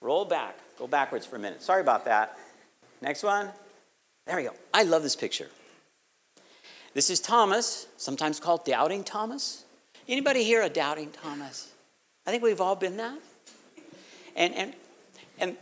roll 0.00 0.24
back, 0.24 0.58
go 0.78 0.86
backwards 0.86 1.24
for 1.24 1.36
a 1.36 1.38
minute. 1.38 1.62
Sorry 1.62 1.80
about 1.80 2.04
that. 2.06 2.36
Next 3.00 3.22
one. 3.22 3.50
There 4.28 4.36
we 4.36 4.42
go. 4.42 4.52
I 4.74 4.82
love 4.82 5.02
this 5.02 5.16
picture. 5.16 5.48
This 6.92 7.08
is 7.08 7.18
Thomas, 7.18 7.86
sometimes 7.96 8.38
called 8.38 8.62
Doubting 8.66 9.02
Thomas. 9.02 9.64
Anybody 10.06 10.44
here 10.44 10.62
a 10.62 10.68
Doubting 10.68 11.10
Thomas? 11.10 11.72
I 12.26 12.30
think 12.30 12.42
we've 12.42 12.60
all 12.60 12.76
been 12.76 12.98
that. 12.98 13.18
And, 14.36 14.54
and, 14.54 14.74
and 15.38 15.56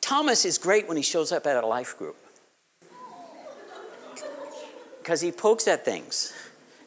Thomas 0.00 0.46
is 0.46 0.56
great 0.56 0.88
when 0.88 0.96
he 0.96 1.02
shows 1.02 1.32
up 1.32 1.46
at 1.46 1.62
a 1.62 1.66
life 1.66 1.98
group 1.98 2.16
because 5.02 5.20
he 5.20 5.30
pokes 5.30 5.68
at 5.68 5.84
things. 5.84 6.32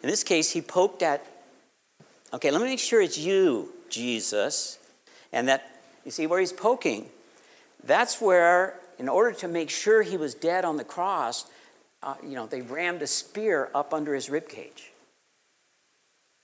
In 0.01 0.10
this 0.10 0.24
case, 0.24 0.50
he 0.50 0.62
poked 0.62 1.03
at, 1.03 1.24
okay, 2.34 2.50
let 2.50 2.62
me 2.62 2.67
make 2.67 2.79
sure 2.79 3.00
it's 3.00 3.17
you, 3.17 3.72
Jesus. 3.91 4.79
And 5.31 5.48
that, 5.50 5.81
you 6.03 6.10
see, 6.10 6.25
where 6.25 6.39
he's 6.39 6.51
poking, 6.51 7.10
that's 7.84 8.19
where 8.19 8.79
in 9.00 9.08
order 9.08 9.32
to 9.32 9.48
make 9.48 9.70
sure 9.70 10.03
he 10.03 10.18
was 10.18 10.36
dead 10.36 10.65
on 10.65 10.75
the 10.75 10.84
cross, 10.84 11.46
uh, 12.03 12.15
you 12.22 12.36
know, 12.36 12.46
they 12.46 12.62
rammed 12.62 13.01
a 13.01 13.08
spear 13.08 13.72
up 13.74 13.94
under 13.94 14.13
his 14.13 14.29
rib 14.29 14.50
cage. 14.50 14.91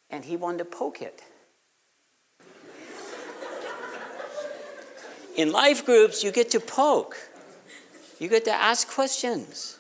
And 0.09 0.24
he 0.24 0.38
wanted 0.38 0.59
to 0.59 0.65
poke 0.65 1.01
it. 1.01 1.21
in 5.35 5.51
life 5.51 5.85
groups, 5.85 6.24
you 6.24 6.31
get 6.31 6.50
to 6.51 6.62
poke, 6.62 7.17
you 8.19 8.29
get 8.29 8.45
to 8.45 8.53
ask 8.53 8.88
questions. 8.88 9.77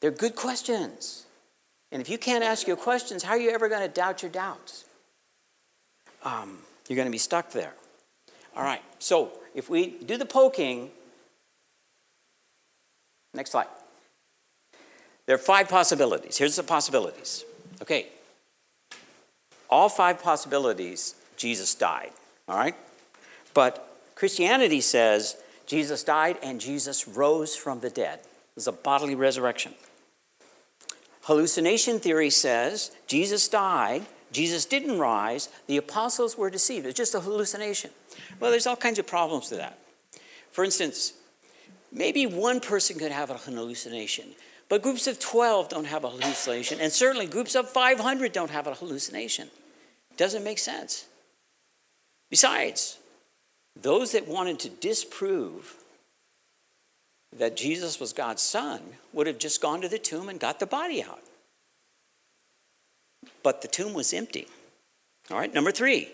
They're 0.00 0.10
good 0.10 0.34
questions. 0.34 1.26
And 1.92 2.00
if 2.00 2.08
you 2.08 2.16
can't 2.16 2.42
ask 2.42 2.66
your 2.66 2.76
questions, 2.76 3.22
how 3.22 3.32
are 3.32 3.38
you 3.38 3.50
ever 3.50 3.68
going 3.68 3.82
to 3.82 3.88
doubt 3.88 4.22
your 4.22 4.30
doubts? 4.30 4.86
Um, 6.22 6.58
you're 6.88 6.96
going 6.96 7.08
to 7.08 7.12
be 7.12 7.18
stuck 7.18 7.50
there. 7.50 7.74
All 8.56 8.64
right, 8.64 8.82
so 8.98 9.30
if 9.54 9.70
we 9.70 9.86
do 10.04 10.16
the 10.16 10.26
poking, 10.26 10.90
next 13.32 13.52
slide. 13.52 13.68
There 15.26 15.34
are 15.34 15.38
five 15.38 15.68
possibilities. 15.68 16.36
Here's 16.36 16.56
the 16.56 16.62
possibilities. 16.62 17.44
Okay. 17.80 18.08
All 19.70 19.88
five 19.88 20.22
possibilities, 20.22 21.14
Jesus 21.36 21.74
died. 21.74 22.10
All 22.48 22.56
right? 22.56 22.74
But 23.54 23.98
Christianity 24.14 24.80
says 24.80 25.36
Jesus 25.66 26.04
died 26.04 26.36
and 26.42 26.60
Jesus 26.60 27.08
rose 27.08 27.56
from 27.56 27.80
the 27.80 27.90
dead. 27.90 28.18
It 28.20 28.56
was 28.56 28.66
a 28.66 28.72
bodily 28.72 29.14
resurrection. 29.14 29.74
Hallucination 31.22 32.00
theory 32.00 32.28
says 32.28 32.90
Jesus 33.06 33.48
died, 33.48 34.02
Jesus 34.34 34.66
didn't 34.66 34.98
rise, 34.98 35.48
the 35.66 35.76
apostles 35.76 36.36
were 36.36 36.50
deceived. 36.50 36.86
It's 36.86 36.96
just 36.96 37.14
a 37.14 37.20
hallucination. 37.20 37.90
Well, 38.40 38.50
there's 38.50 38.66
all 38.66 38.76
kinds 38.76 38.98
of 38.98 39.06
problems 39.06 39.48
to 39.48 39.56
that. 39.56 39.78
For 40.50 40.64
instance, 40.64 41.14
maybe 41.92 42.26
one 42.26 42.60
person 42.60 42.98
could 42.98 43.12
have 43.12 43.30
a 43.30 43.38
hallucination, 43.38 44.34
But 44.68 44.82
groups 44.82 45.06
of 45.06 45.20
12 45.20 45.68
don't 45.68 45.84
have 45.86 46.04
a 46.04 46.10
hallucination, 46.10 46.80
and 46.80 46.92
certainly 46.92 47.26
groups 47.26 47.54
of 47.54 47.68
500 47.68 48.32
don't 48.32 48.50
have 48.50 48.66
a 48.66 48.74
hallucination. 48.74 49.50
Doesn't 50.16 50.42
make 50.42 50.58
sense. 50.58 51.06
Besides, 52.30 52.98
those 53.76 54.12
that 54.12 54.26
wanted 54.26 54.58
to 54.60 54.68
disprove 54.68 55.76
that 57.36 57.56
Jesus 57.56 58.00
was 58.00 58.12
God's 58.12 58.42
son 58.42 58.80
would 59.12 59.26
have 59.26 59.38
just 59.38 59.60
gone 59.60 59.80
to 59.82 59.88
the 59.88 59.98
tomb 59.98 60.28
and 60.28 60.40
got 60.40 60.60
the 60.60 60.66
body 60.66 61.02
out. 61.02 61.20
But 63.44 63.62
the 63.62 63.68
tomb 63.68 63.94
was 63.94 64.12
empty. 64.12 64.48
All 65.30 65.38
right, 65.38 65.54
number 65.54 65.70
three. 65.70 66.08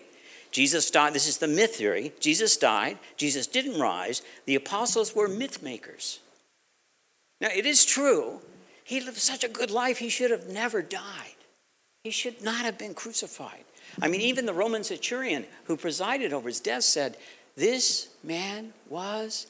Jesus 0.51 0.91
died. 0.91 1.13
This 1.13 1.27
is 1.27 1.37
the 1.37 1.47
myth 1.47 1.77
theory. 1.77 2.11
Jesus 2.19 2.57
died. 2.57 2.99
Jesus 3.17 3.47
didn't 3.47 3.79
rise. 3.79 4.21
The 4.45 4.55
apostles 4.55 5.15
were 5.15 5.27
myth 5.27 5.63
makers. 5.63 6.19
Now, 7.39 7.47
it 7.55 7.65
is 7.65 7.85
true. 7.85 8.41
He 8.83 8.99
lived 8.99 9.17
such 9.17 9.43
a 9.43 9.49
good 9.49 9.71
life, 9.71 9.97
he 9.97 10.09
should 10.09 10.31
have 10.31 10.49
never 10.49 10.81
died. 10.81 11.35
He 12.03 12.11
should 12.11 12.43
not 12.43 12.65
have 12.65 12.77
been 12.77 12.93
crucified. 12.93 13.63
I 14.01 14.07
mean, 14.07 14.21
even 14.21 14.45
the 14.45 14.53
Roman 14.53 14.83
centurion 14.83 15.45
who 15.65 15.77
presided 15.77 16.33
over 16.33 16.49
his 16.49 16.59
death 16.59 16.83
said, 16.83 17.17
This 17.55 18.09
man 18.23 18.73
was 18.89 19.47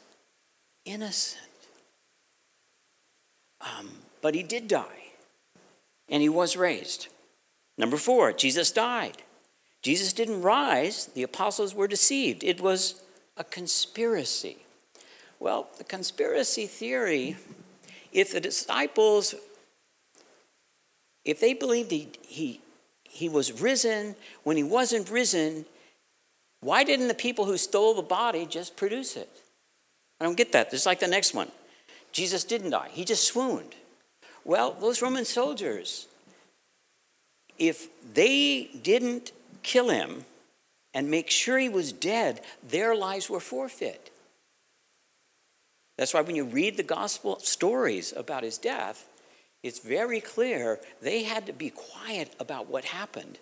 innocent. 0.85 1.41
Um, 3.61 3.89
but 4.21 4.35
he 4.35 4.43
did 4.43 4.67
die, 4.67 5.11
and 6.09 6.21
he 6.21 6.29
was 6.29 6.57
raised. 6.57 7.07
Number 7.81 7.97
four, 7.97 8.31
Jesus 8.31 8.71
died. 8.71 9.17
Jesus 9.81 10.13
didn't 10.13 10.43
rise, 10.43 11.07
the 11.07 11.23
apostles 11.23 11.73
were 11.73 11.87
deceived. 11.87 12.43
It 12.43 12.61
was 12.61 13.01
a 13.37 13.43
conspiracy. 13.43 14.57
Well, 15.39 15.67
the 15.79 15.83
conspiracy 15.83 16.67
theory, 16.67 17.37
if 18.13 18.31
the 18.31 18.39
disciples, 18.39 19.33
if 21.25 21.39
they 21.39 21.55
believed 21.55 21.91
he, 21.91 22.09
he, 22.21 22.61
he 23.03 23.27
was 23.27 23.59
risen 23.59 24.15
when 24.43 24.57
he 24.57 24.63
wasn't 24.63 25.09
risen, 25.09 25.65
why 26.59 26.83
didn't 26.83 27.07
the 27.07 27.15
people 27.15 27.45
who 27.45 27.57
stole 27.57 27.95
the 27.95 28.03
body 28.03 28.45
just 28.45 28.77
produce 28.77 29.15
it? 29.15 29.29
I 30.19 30.25
don't 30.25 30.37
get 30.37 30.51
that. 30.51 30.69
Just 30.69 30.85
like 30.85 30.99
the 30.99 31.07
next 31.07 31.33
one. 31.33 31.49
Jesus 32.11 32.43
didn't 32.43 32.69
die, 32.69 32.89
he 32.91 33.05
just 33.05 33.25
swooned. 33.25 33.73
Well, 34.45 34.77
those 34.79 35.01
Roman 35.01 35.25
soldiers, 35.25 36.07
if 37.61 37.89
they 38.15 38.71
didn't 38.81 39.31
kill 39.61 39.89
him 39.89 40.25
and 40.95 41.11
make 41.11 41.29
sure 41.29 41.59
he 41.59 41.69
was 41.69 41.93
dead, 41.93 42.41
their 42.67 42.95
lives 42.95 43.29
were 43.29 43.39
forfeit. 43.39 44.09
That's 45.95 46.11
why 46.11 46.21
when 46.21 46.35
you 46.35 46.43
read 46.43 46.75
the 46.75 46.83
gospel 46.83 47.39
stories 47.39 48.13
about 48.17 48.43
his 48.43 48.57
death, 48.57 49.07
it's 49.61 49.77
very 49.77 50.19
clear 50.19 50.79
they 51.03 51.21
had 51.21 51.45
to 51.45 51.53
be 51.53 51.69
quiet 51.69 52.33
about 52.39 52.67
what 52.67 52.83
happened 52.83 53.37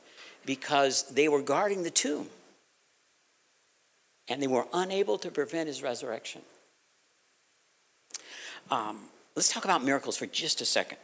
because 0.45 1.03
they 1.03 1.29
were 1.29 1.41
guarding 1.41 1.83
the 1.83 1.89
tomb 1.89 2.27
and 4.27 4.43
they 4.43 4.47
were 4.47 4.67
unable 4.73 5.17
to 5.17 5.31
prevent 5.31 5.67
his 5.67 5.81
resurrection. 5.81 6.41
Um, 8.69 8.99
let's 9.37 9.49
talk 9.49 9.63
about 9.63 9.81
miracles 9.81 10.17
for 10.17 10.25
just 10.25 10.59
a 10.59 10.65
second. 10.65 10.97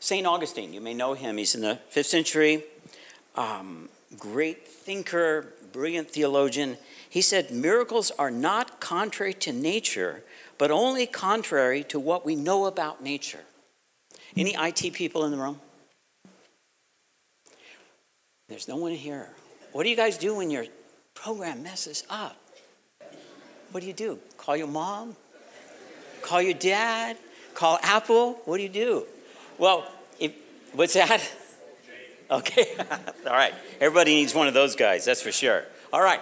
St. 0.00 0.26
Augustine, 0.26 0.72
you 0.72 0.80
may 0.80 0.94
know 0.94 1.14
him, 1.14 1.36
he's 1.36 1.54
in 1.54 1.60
the 1.60 1.78
fifth 1.88 2.06
century. 2.06 2.64
Um, 3.36 3.88
great 4.18 4.66
thinker, 4.66 5.52
brilliant 5.72 6.10
theologian. 6.10 6.76
He 7.08 7.22
said, 7.22 7.50
Miracles 7.50 8.10
are 8.18 8.30
not 8.30 8.80
contrary 8.80 9.34
to 9.34 9.52
nature, 9.52 10.22
but 10.58 10.70
only 10.70 11.06
contrary 11.06 11.84
to 11.84 12.00
what 12.00 12.24
we 12.24 12.34
know 12.34 12.66
about 12.66 13.02
nature. 13.02 13.40
Any 14.36 14.54
IT 14.58 14.94
people 14.94 15.24
in 15.24 15.30
the 15.30 15.38
room? 15.38 15.60
There's 18.48 18.68
no 18.68 18.76
one 18.76 18.92
here. 18.92 19.30
What 19.72 19.84
do 19.84 19.88
you 19.88 19.96
guys 19.96 20.18
do 20.18 20.36
when 20.36 20.50
your 20.50 20.66
program 21.14 21.62
messes 21.62 22.04
up? 22.10 22.36
What 23.70 23.80
do 23.80 23.86
you 23.86 23.94
do? 23.94 24.18
Call 24.36 24.56
your 24.56 24.66
mom? 24.66 25.16
Call 26.20 26.42
your 26.42 26.54
dad? 26.54 27.16
Call 27.54 27.78
Apple? 27.82 28.34
What 28.44 28.58
do 28.58 28.62
you 28.62 28.68
do? 28.68 29.06
Well, 29.58 29.86
if, 30.18 30.32
what's 30.72 30.94
that? 30.94 31.22
Okay, 32.30 32.74
all 33.26 33.34
right. 33.34 33.52
Everybody 33.78 34.14
needs 34.14 34.34
one 34.34 34.48
of 34.48 34.54
those 34.54 34.74
guys, 34.74 35.04
that's 35.04 35.20
for 35.20 35.32
sure. 35.32 35.64
All 35.92 36.00
right. 36.00 36.20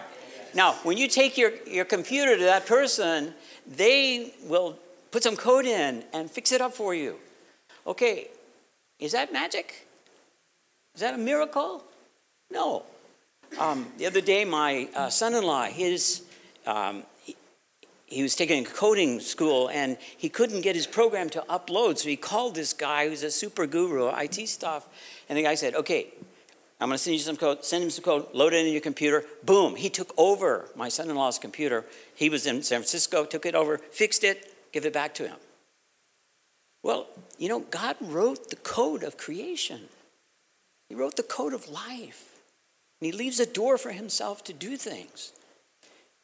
Now, 0.54 0.72
when 0.82 0.96
you 0.98 1.06
take 1.06 1.38
your, 1.38 1.52
your 1.68 1.84
computer 1.84 2.36
to 2.36 2.42
that 2.42 2.66
person, 2.66 3.32
they 3.64 4.34
will 4.42 4.76
put 5.12 5.22
some 5.22 5.36
code 5.36 5.66
in 5.66 6.02
and 6.12 6.28
fix 6.28 6.50
it 6.50 6.60
up 6.60 6.72
for 6.72 6.94
you. 6.94 7.16
Okay, 7.86 8.26
is 8.98 9.12
that 9.12 9.32
magic? 9.32 9.86
Is 10.96 11.00
that 11.00 11.14
a 11.14 11.18
miracle? 11.18 11.84
No. 12.50 12.82
Um, 13.58 13.86
the 13.96 14.06
other 14.06 14.20
day, 14.20 14.44
my 14.44 14.88
uh, 14.96 15.10
son 15.10 15.34
in 15.34 15.44
law, 15.44 15.64
his 15.64 16.22
um, 16.66 17.04
he 18.10 18.22
was 18.22 18.34
taking 18.34 18.66
a 18.66 18.68
coding 18.68 19.20
school 19.20 19.70
and 19.70 19.96
he 20.16 20.28
couldn't 20.28 20.60
get 20.62 20.74
his 20.74 20.86
program 20.86 21.30
to 21.30 21.44
upload. 21.48 21.96
So 21.96 22.08
he 22.08 22.16
called 22.16 22.56
this 22.56 22.72
guy 22.72 23.08
who's 23.08 23.22
a 23.22 23.30
super 23.30 23.66
guru 23.66 24.08
IT 24.08 24.48
stuff. 24.48 24.88
And 25.28 25.38
the 25.38 25.44
guy 25.44 25.54
said, 25.54 25.74
Okay, 25.76 26.08
I'm 26.80 26.88
going 26.88 26.96
to 26.96 26.98
send 26.98 27.14
you 27.14 27.20
some 27.20 27.36
code, 27.36 27.64
send 27.64 27.84
him 27.84 27.90
some 27.90 28.02
code, 28.02 28.26
load 28.32 28.52
it 28.52 28.66
in 28.66 28.72
your 28.72 28.80
computer. 28.80 29.24
Boom, 29.44 29.76
he 29.76 29.88
took 29.88 30.12
over 30.18 30.68
my 30.74 30.88
son 30.88 31.08
in 31.08 31.16
law's 31.16 31.38
computer. 31.38 31.84
He 32.14 32.28
was 32.28 32.46
in 32.46 32.62
San 32.62 32.80
Francisco, 32.80 33.24
took 33.24 33.46
it 33.46 33.54
over, 33.54 33.78
fixed 33.78 34.24
it, 34.24 34.54
give 34.72 34.84
it 34.84 34.92
back 34.92 35.14
to 35.14 35.28
him. 35.28 35.36
Well, 36.82 37.06
you 37.38 37.48
know, 37.48 37.60
God 37.60 37.96
wrote 38.00 38.50
the 38.50 38.56
code 38.56 39.02
of 39.02 39.16
creation, 39.16 39.82
He 40.88 40.94
wrote 40.94 41.16
the 41.16 41.22
code 41.22 41.54
of 41.54 41.68
life. 41.68 42.26
And 43.00 43.06
He 43.06 43.12
leaves 43.12 43.40
a 43.40 43.46
door 43.46 43.78
for 43.78 43.92
Himself 43.92 44.44
to 44.44 44.52
do 44.52 44.76
things. 44.76 45.32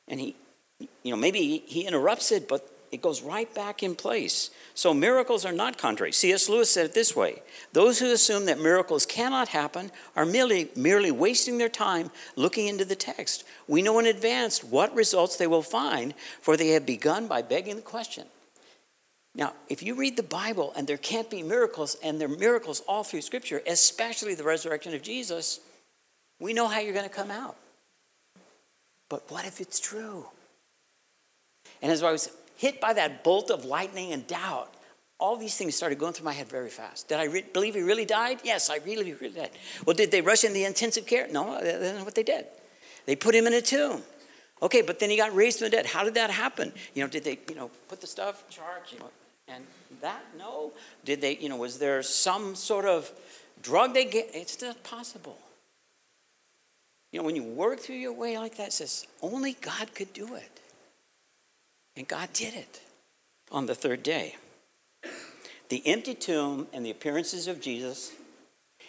And 0.08 0.20
He 0.20 0.36
you 0.78 1.10
know, 1.10 1.16
maybe 1.16 1.62
he 1.66 1.86
interrupts 1.86 2.32
it, 2.32 2.48
but 2.48 2.68
it 2.92 3.02
goes 3.02 3.22
right 3.22 3.52
back 3.54 3.82
in 3.82 3.94
place. 3.94 4.50
So 4.74 4.94
miracles 4.94 5.44
are 5.44 5.52
not 5.52 5.78
contrary. 5.78 6.12
C.S. 6.12 6.48
Lewis 6.48 6.70
said 6.70 6.86
it 6.86 6.94
this 6.94 7.16
way 7.16 7.42
Those 7.72 7.98
who 7.98 8.12
assume 8.12 8.46
that 8.46 8.60
miracles 8.60 9.06
cannot 9.06 9.48
happen 9.48 9.90
are 10.14 10.26
merely, 10.26 10.70
merely 10.76 11.10
wasting 11.10 11.58
their 11.58 11.68
time 11.68 12.10
looking 12.36 12.66
into 12.66 12.84
the 12.84 12.96
text. 12.96 13.44
We 13.68 13.82
know 13.82 13.98
in 13.98 14.06
advance 14.06 14.62
what 14.62 14.94
results 14.94 15.36
they 15.36 15.46
will 15.46 15.62
find, 15.62 16.14
for 16.40 16.56
they 16.56 16.68
have 16.68 16.86
begun 16.86 17.26
by 17.26 17.42
begging 17.42 17.76
the 17.76 17.82
question. 17.82 18.26
Now, 19.34 19.52
if 19.68 19.82
you 19.82 19.94
read 19.94 20.16
the 20.16 20.22
Bible 20.22 20.72
and 20.76 20.86
there 20.86 20.96
can't 20.96 21.28
be 21.28 21.42
miracles, 21.42 21.96
and 22.02 22.18
there 22.20 22.28
are 22.28 22.36
miracles 22.36 22.82
all 22.88 23.04
through 23.04 23.20
Scripture, 23.20 23.62
especially 23.66 24.34
the 24.34 24.44
resurrection 24.44 24.94
of 24.94 25.02
Jesus, 25.02 25.60
we 26.40 26.54
know 26.54 26.68
how 26.68 26.80
you're 26.80 26.94
going 26.94 27.08
to 27.08 27.14
come 27.14 27.30
out. 27.30 27.56
But 29.08 29.30
what 29.30 29.44
if 29.44 29.60
it's 29.60 29.78
true? 29.78 30.26
And 31.82 31.92
as 31.92 32.02
I 32.02 32.12
was 32.12 32.30
hit 32.56 32.80
by 32.80 32.92
that 32.94 33.22
bolt 33.22 33.50
of 33.50 33.64
lightning 33.64 34.12
and 34.12 34.26
doubt, 34.26 34.72
all 35.18 35.36
these 35.36 35.56
things 35.56 35.74
started 35.74 35.98
going 35.98 36.12
through 36.12 36.26
my 36.26 36.32
head 36.32 36.48
very 36.48 36.68
fast. 36.68 37.08
Did 37.08 37.18
I 37.18 37.24
re- 37.24 37.44
believe 37.52 37.74
he 37.74 37.82
really 37.82 38.04
died? 38.04 38.40
Yes, 38.44 38.68
I 38.68 38.78
really, 38.78 39.14
really 39.14 39.34
did. 39.34 39.50
Well, 39.86 39.96
did 39.96 40.10
they 40.10 40.20
rush 40.20 40.44
in 40.44 40.52
the 40.52 40.64
intensive 40.64 41.06
care? 41.06 41.26
No, 41.30 41.58
that's 41.62 41.96
not 41.96 42.04
what 42.04 42.14
they 42.14 42.22
did. 42.22 42.46
They 43.06 43.16
put 43.16 43.34
him 43.34 43.46
in 43.46 43.54
a 43.54 43.62
tomb. 43.62 44.02
Okay, 44.62 44.82
but 44.82 44.98
then 44.98 45.10
he 45.10 45.16
got 45.16 45.34
raised 45.34 45.58
from 45.58 45.66
the 45.66 45.76
dead. 45.76 45.86
How 45.86 46.04
did 46.04 46.14
that 46.14 46.30
happen? 46.30 46.72
You 46.94 47.02
know, 47.02 47.08
did 47.08 47.24
they, 47.24 47.38
you 47.48 47.54
know, 47.54 47.70
put 47.88 48.00
the 48.00 48.06
stuff, 48.06 48.48
charge, 48.50 48.92
you 48.92 48.98
know, 48.98 49.10
and 49.48 49.64
that? 50.00 50.22
No. 50.38 50.72
Did 51.04 51.20
they, 51.20 51.36
you 51.36 51.48
know, 51.48 51.56
was 51.56 51.78
there 51.78 52.02
some 52.02 52.54
sort 52.54 52.84
of 52.84 53.10
drug 53.62 53.94
they 53.94 54.06
get? 54.06 54.30
It's 54.34 54.60
not 54.60 54.82
possible. 54.82 55.38
You 57.12 57.20
know, 57.20 57.26
when 57.26 57.36
you 57.36 57.44
work 57.44 57.80
through 57.80 57.96
your 57.96 58.12
way 58.12 58.38
like 58.38 58.56
that, 58.56 58.68
it 58.68 58.72
says 58.72 59.06
only 59.22 59.54
God 59.54 59.94
could 59.94 60.12
do 60.12 60.34
it. 60.34 60.60
And 61.96 62.06
God 62.06 62.32
did 62.32 62.54
it 62.54 62.80
on 63.50 63.66
the 63.66 63.74
third 63.74 64.02
day. 64.02 64.36
The 65.68 65.82
empty 65.86 66.14
tomb 66.14 66.68
and 66.72 66.84
the 66.84 66.90
appearances 66.90 67.48
of 67.48 67.60
Jesus, 67.60 68.12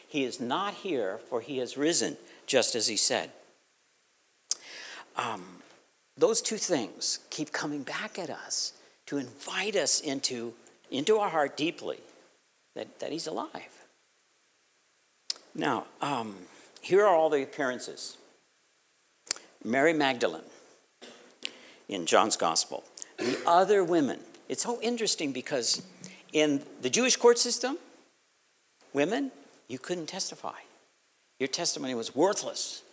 he 0.08 0.24
is 0.24 0.40
not 0.40 0.74
here, 0.76 1.20
for 1.30 1.42
he 1.42 1.58
has 1.58 1.78
risen, 1.78 2.18
just 2.46 2.76
as 2.76 2.88
he 2.88 2.98
said. 2.98 3.32
Um, 5.16 5.64
those 6.18 6.42
two 6.42 6.58
things 6.58 7.20
keep 7.30 7.52
coming 7.52 7.84
back 7.84 8.20
at 8.20 8.30
us 8.30 8.74
to 9.08 9.18
invite 9.18 9.76
us 9.76 10.00
into, 10.00 10.54
into 10.92 11.18
our 11.18 11.30
heart 11.30 11.58
deeply 11.58 12.00
that, 12.76 13.00
that 13.00 13.12
he's 13.12 13.28
alive. 13.28 13.86
Now, 15.56 15.86
um, 16.02 16.36
here 16.82 17.04
are 17.06 17.16
all 17.16 17.30
the 17.30 17.42
appearances 17.42 18.18
Mary 19.64 19.94
Magdalene 19.94 20.42
in 21.90 22.06
John's 22.06 22.38
Gospel 22.38 22.84
the 23.18 23.38
other 23.46 23.84
women. 23.84 24.20
It's 24.50 24.64
so 24.64 24.80
interesting 24.82 25.32
because 25.32 25.82
in 26.34 26.62
the 26.82 26.90
Jewish 26.90 27.16
court 27.16 27.38
system, 27.40 27.78
women, 28.94 29.32
you 29.68 29.80
couldn't 29.80 30.08
testify. 30.08 30.60
Your 31.40 31.48
testimony 31.48 31.96
was 31.96 32.16
worthless. 32.16 32.84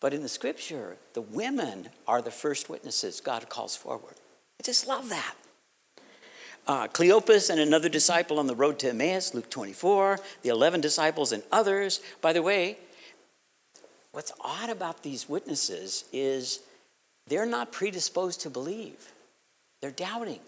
But 0.00 0.12
in 0.12 0.22
the 0.22 0.28
scripture, 0.28 0.96
the 1.14 1.22
women 1.22 1.88
are 2.08 2.20
the 2.20 2.30
first 2.30 2.68
witnesses 2.68 3.20
God 3.20 3.48
calls 3.48 3.76
forward. 3.76 4.14
I 4.60 4.64
just 4.64 4.86
love 4.86 5.08
that. 5.08 5.34
uh, 6.66 6.88
Cleopas 6.88 7.50
and 7.50 7.60
another 7.60 7.88
disciple 7.88 8.38
on 8.38 8.46
the 8.46 8.54
road 8.54 8.78
to 8.80 8.90
Emmaus, 8.90 9.34
Luke 9.34 9.50
24, 9.50 10.18
the 10.42 10.48
11 10.50 10.80
disciples 10.80 11.32
and 11.32 11.42
others. 11.50 12.00
By 12.20 12.32
the 12.32 12.42
way, 12.42 12.78
what's 14.12 14.32
odd 14.40 14.70
about 14.70 15.02
these 15.02 15.28
witnesses 15.28 16.04
is 16.12 16.60
they're 17.26 17.46
not 17.46 17.72
predisposed 17.72 18.40
to 18.42 18.50
believe, 18.50 19.12
they're 19.80 19.90
doubting. 19.90 20.40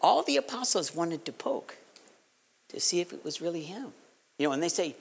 All 0.00 0.22
the 0.22 0.36
apostles 0.36 0.94
wanted 0.94 1.24
to 1.24 1.32
poke 1.32 1.78
to 2.68 2.80
see 2.80 3.00
if 3.00 3.12
it 3.12 3.24
was 3.24 3.40
really 3.40 3.62
him. 3.62 3.92
You 4.38 4.48
know, 4.48 4.52
and 4.52 4.62
they 4.62 4.68
say, 4.68 4.96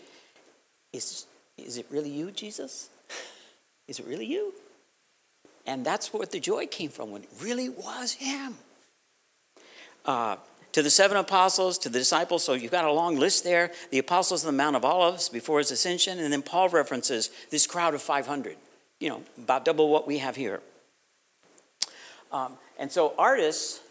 Is, 0.94 1.26
is 1.58 1.78
it 1.78 1.86
really 1.90 2.10
you, 2.10 2.32
Jesus? 2.32 2.90
Is 3.88 4.00
it 4.00 4.08
really 4.08 4.26
you? 4.26 4.54
And 5.66 5.86
that's 5.86 6.14
where 6.14 6.26
the 6.26 6.40
joy 6.40 6.68
came 6.68 6.90
from 6.90 7.12
when 7.12 7.24
it 7.24 7.30
really 7.42 7.70
was 7.70 8.14
him. 8.14 8.56
Uh, 10.06 10.38
to 10.74 10.82
the 10.82 10.90
seven 10.90 11.18
apostles, 11.18 11.78
to 11.80 11.90
the 11.90 12.00
disciples, 12.00 12.44
so 12.44 12.54
you've 12.54 12.72
got 12.72 12.86
a 12.86 12.92
long 12.92 13.18
list 13.18 13.44
there. 13.44 13.72
The 13.92 14.00
apostles 14.00 14.46
on 14.46 14.54
the 14.54 14.58
Mount 14.58 14.76
of 14.76 14.84
Olives 14.84 15.30
before 15.30 15.60
his 15.60 15.72
ascension, 15.72 16.20
and 16.20 16.34
then 16.34 16.42
Paul 16.42 16.70
references 16.70 17.30
this 17.52 17.68
crowd 17.68 17.94
of 17.94 18.02
500, 18.02 18.58
you 19.04 19.10
know, 19.10 19.22
about 19.38 19.66
double 19.66 19.90
what 19.90 20.08
we 20.08 20.20
have 20.20 20.38
here. 20.38 20.62
Um, 22.32 22.54
and 22.80 22.90
so 22.90 23.14
artists 23.18 23.82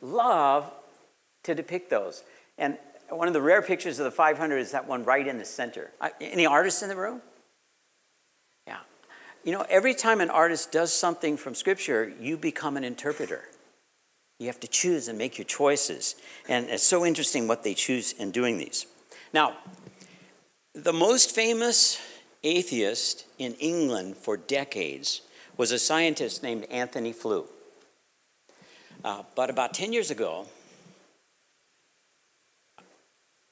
love 0.00 0.72
to 1.42 1.54
depict 1.54 1.90
those. 1.90 2.22
And 2.56 2.78
one 3.10 3.28
of 3.28 3.34
the 3.34 3.42
rare 3.42 3.60
pictures 3.60 3.98
of 3.98 4.06
the 4.06 4.10
500 4.10 4.56
is 4.56 4.70
that 4.70 4.88
one 4.88 5.04
right 5.04 5.26
in 5.26 5.36
the 5.36 5.44
center. 5.44 5.90
Any 6.18 6.46
artists 6.46 6.82
in 6.82 6.88
the 6.88 6.96
room? 6.96 7.20
Yeah. 8.66 8.78
You 9.44 9.52
know, 9.52 9.66
every 9.68 9.92
time 9.92 10.22
an 10.22 10.30
artist 10.30 10.72
does 10.72 10.94
something 10.94 11.36
from 11.36 11.54
Scripture, 11.54 12.10
you 12.18 12.38
become 12.38 12.78
an 12.78 12.84
interpreter. 12.84 13.44
You 14.38 14.46
have 14.46 14.60
to 14.60 14.68
choose 14.68 15.08
and 15.08 15.18
make 15.18 15.36
your 15.36 15.44
choices. 15.44 16.14
And 16.48 16.70
it's 16.70 16.82
so 16.82 17.04
interesting 17.04 17.48
what 17.48 17.64
they 17.64 17.74
choose 17.74 18.12
in 18.12 18.30
doing 18.30 18.56
these. 18.56 18.86
Now, 19.34 19.58
the 20.74 20.94
most 20.94 21.34
famous 21.34 22.00
atheist 22.48 23.26
in 23.38 23.54
England 23.54 24.16
for 24.16 24.36
decades 24.36 25.22
was 25.56 25.72
a 25.72 25.78
scientist 25.78 26.42
named 26.42 26.66
Antony 26.70 27.12
Flew. 27.12 27.46
Uh, 29.04 29.22
but 29.34 29.50
about 29.50 29.74
10 29.74 29.92
years 29.92 30.10
ago, 30.10 30.46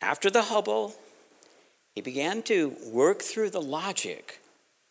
after 0.01 0.31
the 0.31 0.43
Hubble, 0.43 0.95
he 1.95 2.01
began 2.01 2.43
to 2.43 2.77
work 2.87 3.23
through 3.23 3.51
the 3.51 3.63
logic 3.63 4.41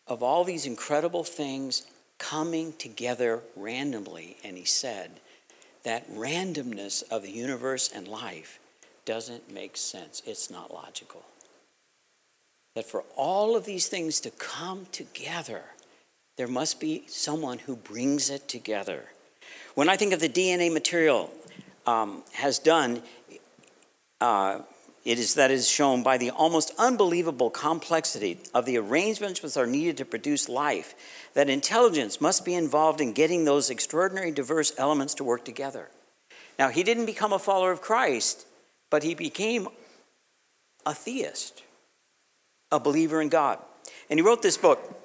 of 0.08 0.22
all 0.24 0.44
these 0.44 0.66
incredible 0.66 1.24
things 1.24 1.88
coming 2.18 2.74
together 2.74 3.42
randomly, 3.56 4.38
and 4.44 4.58
he 4.58 4.66
said, 4.66 5.20
that 5.84 6.10
randomness 6.10 7.04
of 7.12 7.22
the 7.22 7.32
universe 7.32 7.92
and 7.94 8.08
life 8.08 8.60
doesn't 9.06 9.54
make 9.54 9.78
sense. 9.78 10.22
It's 10.26 10.50
not 10.50 10.74
logical. 10.74 11.24
That 12.76 12.86
for 12.86 13.04
all 13.16 13.56
of 13.56 13.66
these 13.66 13.88
things 13.88 14.20
to 14.22 14.32
come 14.32 14.88
together, 14.92 15.64
there 16.38 16.48
must 16.48 16.80
be 16.80 17.04
someone 17.08 17.60
who 17.60 17.76
brings 17.76 18.30
it 18.30 18.48
together. 18.48 19.06
When 19.76 19.90
I 19.90 19.96
think 19.96 20.14
of 20.14 20.20
the 20.20 20.30
DNA 20.30 20.72
material 20.72 21.32
um, 21.86 22.24
has 22.34 22.60
done, 22.60 23.02
uh, 24.20 24.60
it 25.06 25.20
is 25.20 25.36
that 25.36 25.52
is 25.52 25.70
shown 25.70 26.02
by 26.02 26.18
the 26.18 26.32
almost 26.32 26.74
unbelievable 26.78 27.50
complexity 27.50 28.40
of 28.54 28.66
the 28.66 28.78
arrangements 28.78 29.44
which 29.44 29.56
are 29.56 29.68
needed 29.68 29.98
to 29.98 30.06
produce 30.06 30.50
life, 30.50 30.96
that 31.36 31.50
intelligence 31.50 32.20
must 32.20 32.44
be 32.44 32.56
involved 32.56 33.00
in 33.00 33.14
getting 33.14 33.46
those 33.46 33.70
extraordinary 33.70 34.32
diverse 34.32 34.74
elements 34.78 35.14
to 35.14 35.24
work 35.24 35.46
together. 35.46 35.90
Now, 36.58 36.70
he 36.70 36.84
didn't 36.84 37.06
become 37.06 37.34
a 37.34 37.40
follower 37.40 37.72
of 37.72 37.82
Christ, 37.82 38.48
but 38.90 39.04
he 39.04 39.14
became 39.14 39.68
a 40.86 40.94
theist, 40.94 41.64
a 42.72 42.80
believer 42.80 43.22
in 43.22 43.30
God. 43.30 43.60
And 44.10 44.20
he 44.20 44.26
wrote 44.26 44.42
this 44.42 44.58
book, 44.58 45.04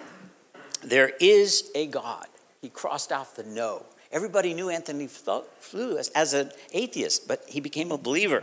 There 0.83 1.12
is 1.20 1.70
a 1.75 1.87
God. 1.87 2.27
He 2.61 2.68
crossed 2.68 3.12
off 3.12 3.37
the 3.37 3.44
no. 3.44 3.85
Everybody 4.12 4.55
knew 4.55 4.70
Antony 4.70 5.07
Flew 5.07 5.96
as, 5.96 6.09
as 6.11 6.35
an 6.35 6.51
atheist, 6.73 7.29
but 7.29 7.44
he 7.49 7.61
became 7.61 7.92
a 7.92 7.99
believer. 7.99 8.42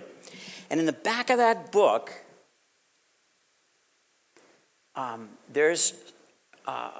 And 0.69 0.79
in 0.79 0.85
the 0.85 0.93
back 0.93 1.29
of 1.29 1.37
that 1.37 1.71
book, 1.71 2.11
um, 4.95 5.29
there's 5.51 5.93
uh, 6.65 6.91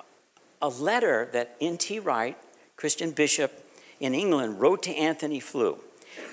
a 0.62 0.70
letter 0.70 1.30
that 1.34 1.56
N.T. 1.62 2.00
Wright, 2.00 2.38
Christian 2.76 3.12
bishop 3.12 3.52
in 4.00 4.14
England, 4.14 4.60
wrote 4.60 4.84
to 4.84 4.96
Antony 4.96 5.40
Flew. 5.40 5.80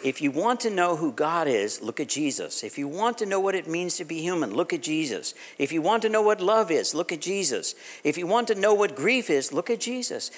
If 0.05 0.21
you 0.21 0.31
want 0.31 0.61
to 0.61 0.71
know 0.71 0.97
who 0.97 1.13
God 1.13 1.49
is, 1.49 1.81
look 1.81 1.99
at 2.01 2.09
Jesus. 2.09 2.63
If 2.63 2.79
you 2.79 2.89
want 2.89 3.19
to 3.19 3.27
know 3.27 3.41
what 3.41 3.55
it 3.55 3.69
means 3.69 3.97
to 3.97 4.05
be 4.05 4.21
human, 4.21 4.55
look 4.55 4.73
at 4.73 4.83
Jesus. 4.83 5.35
If 5.59 5.73
you 5.73 5.81
want 5.81 6.03
to 6.03 6.09
know 6.09 6.23
what 6.23 6.41
love 6.41 6.71
is, 6.71 6.95
look 6.95 7.13
at 7.13 7.21
Jesus. 7.21 7.75
If 8.03 8.19
you 8.19 8.27
want 8.27 8.49
to 8.49 8.55
know 8.55 8.75
what 8.75 8.97
grief 8.97 9.31
is, 9.31 9.53
look 9.53 9.71
at 9.71 9.81
Jesus. 9.81 10.31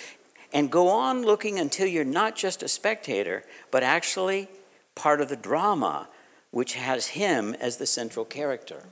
And 0.52 0.70
go 0.70 0.88
on 0.88 1.22
looking 1.22 1.58
until 1.58 1.86
you're 1.86 2.04
not 2.04 2.36
just 2.36 2.62
a 2.62 2.68
spectator, 2.68 3.44
but 3.70 3.82
actually 3.82 4.48
part 4.94 5.20
of 5.20 5.28
the 5.28 5.36
drama 5.36 6.08
which 6.50 6.74
has 6.74 7.08
him 7.08 7.54
as 7.60 7.76
the 7.76 7.86
central 7.86 8.24
character. 8.24 8.84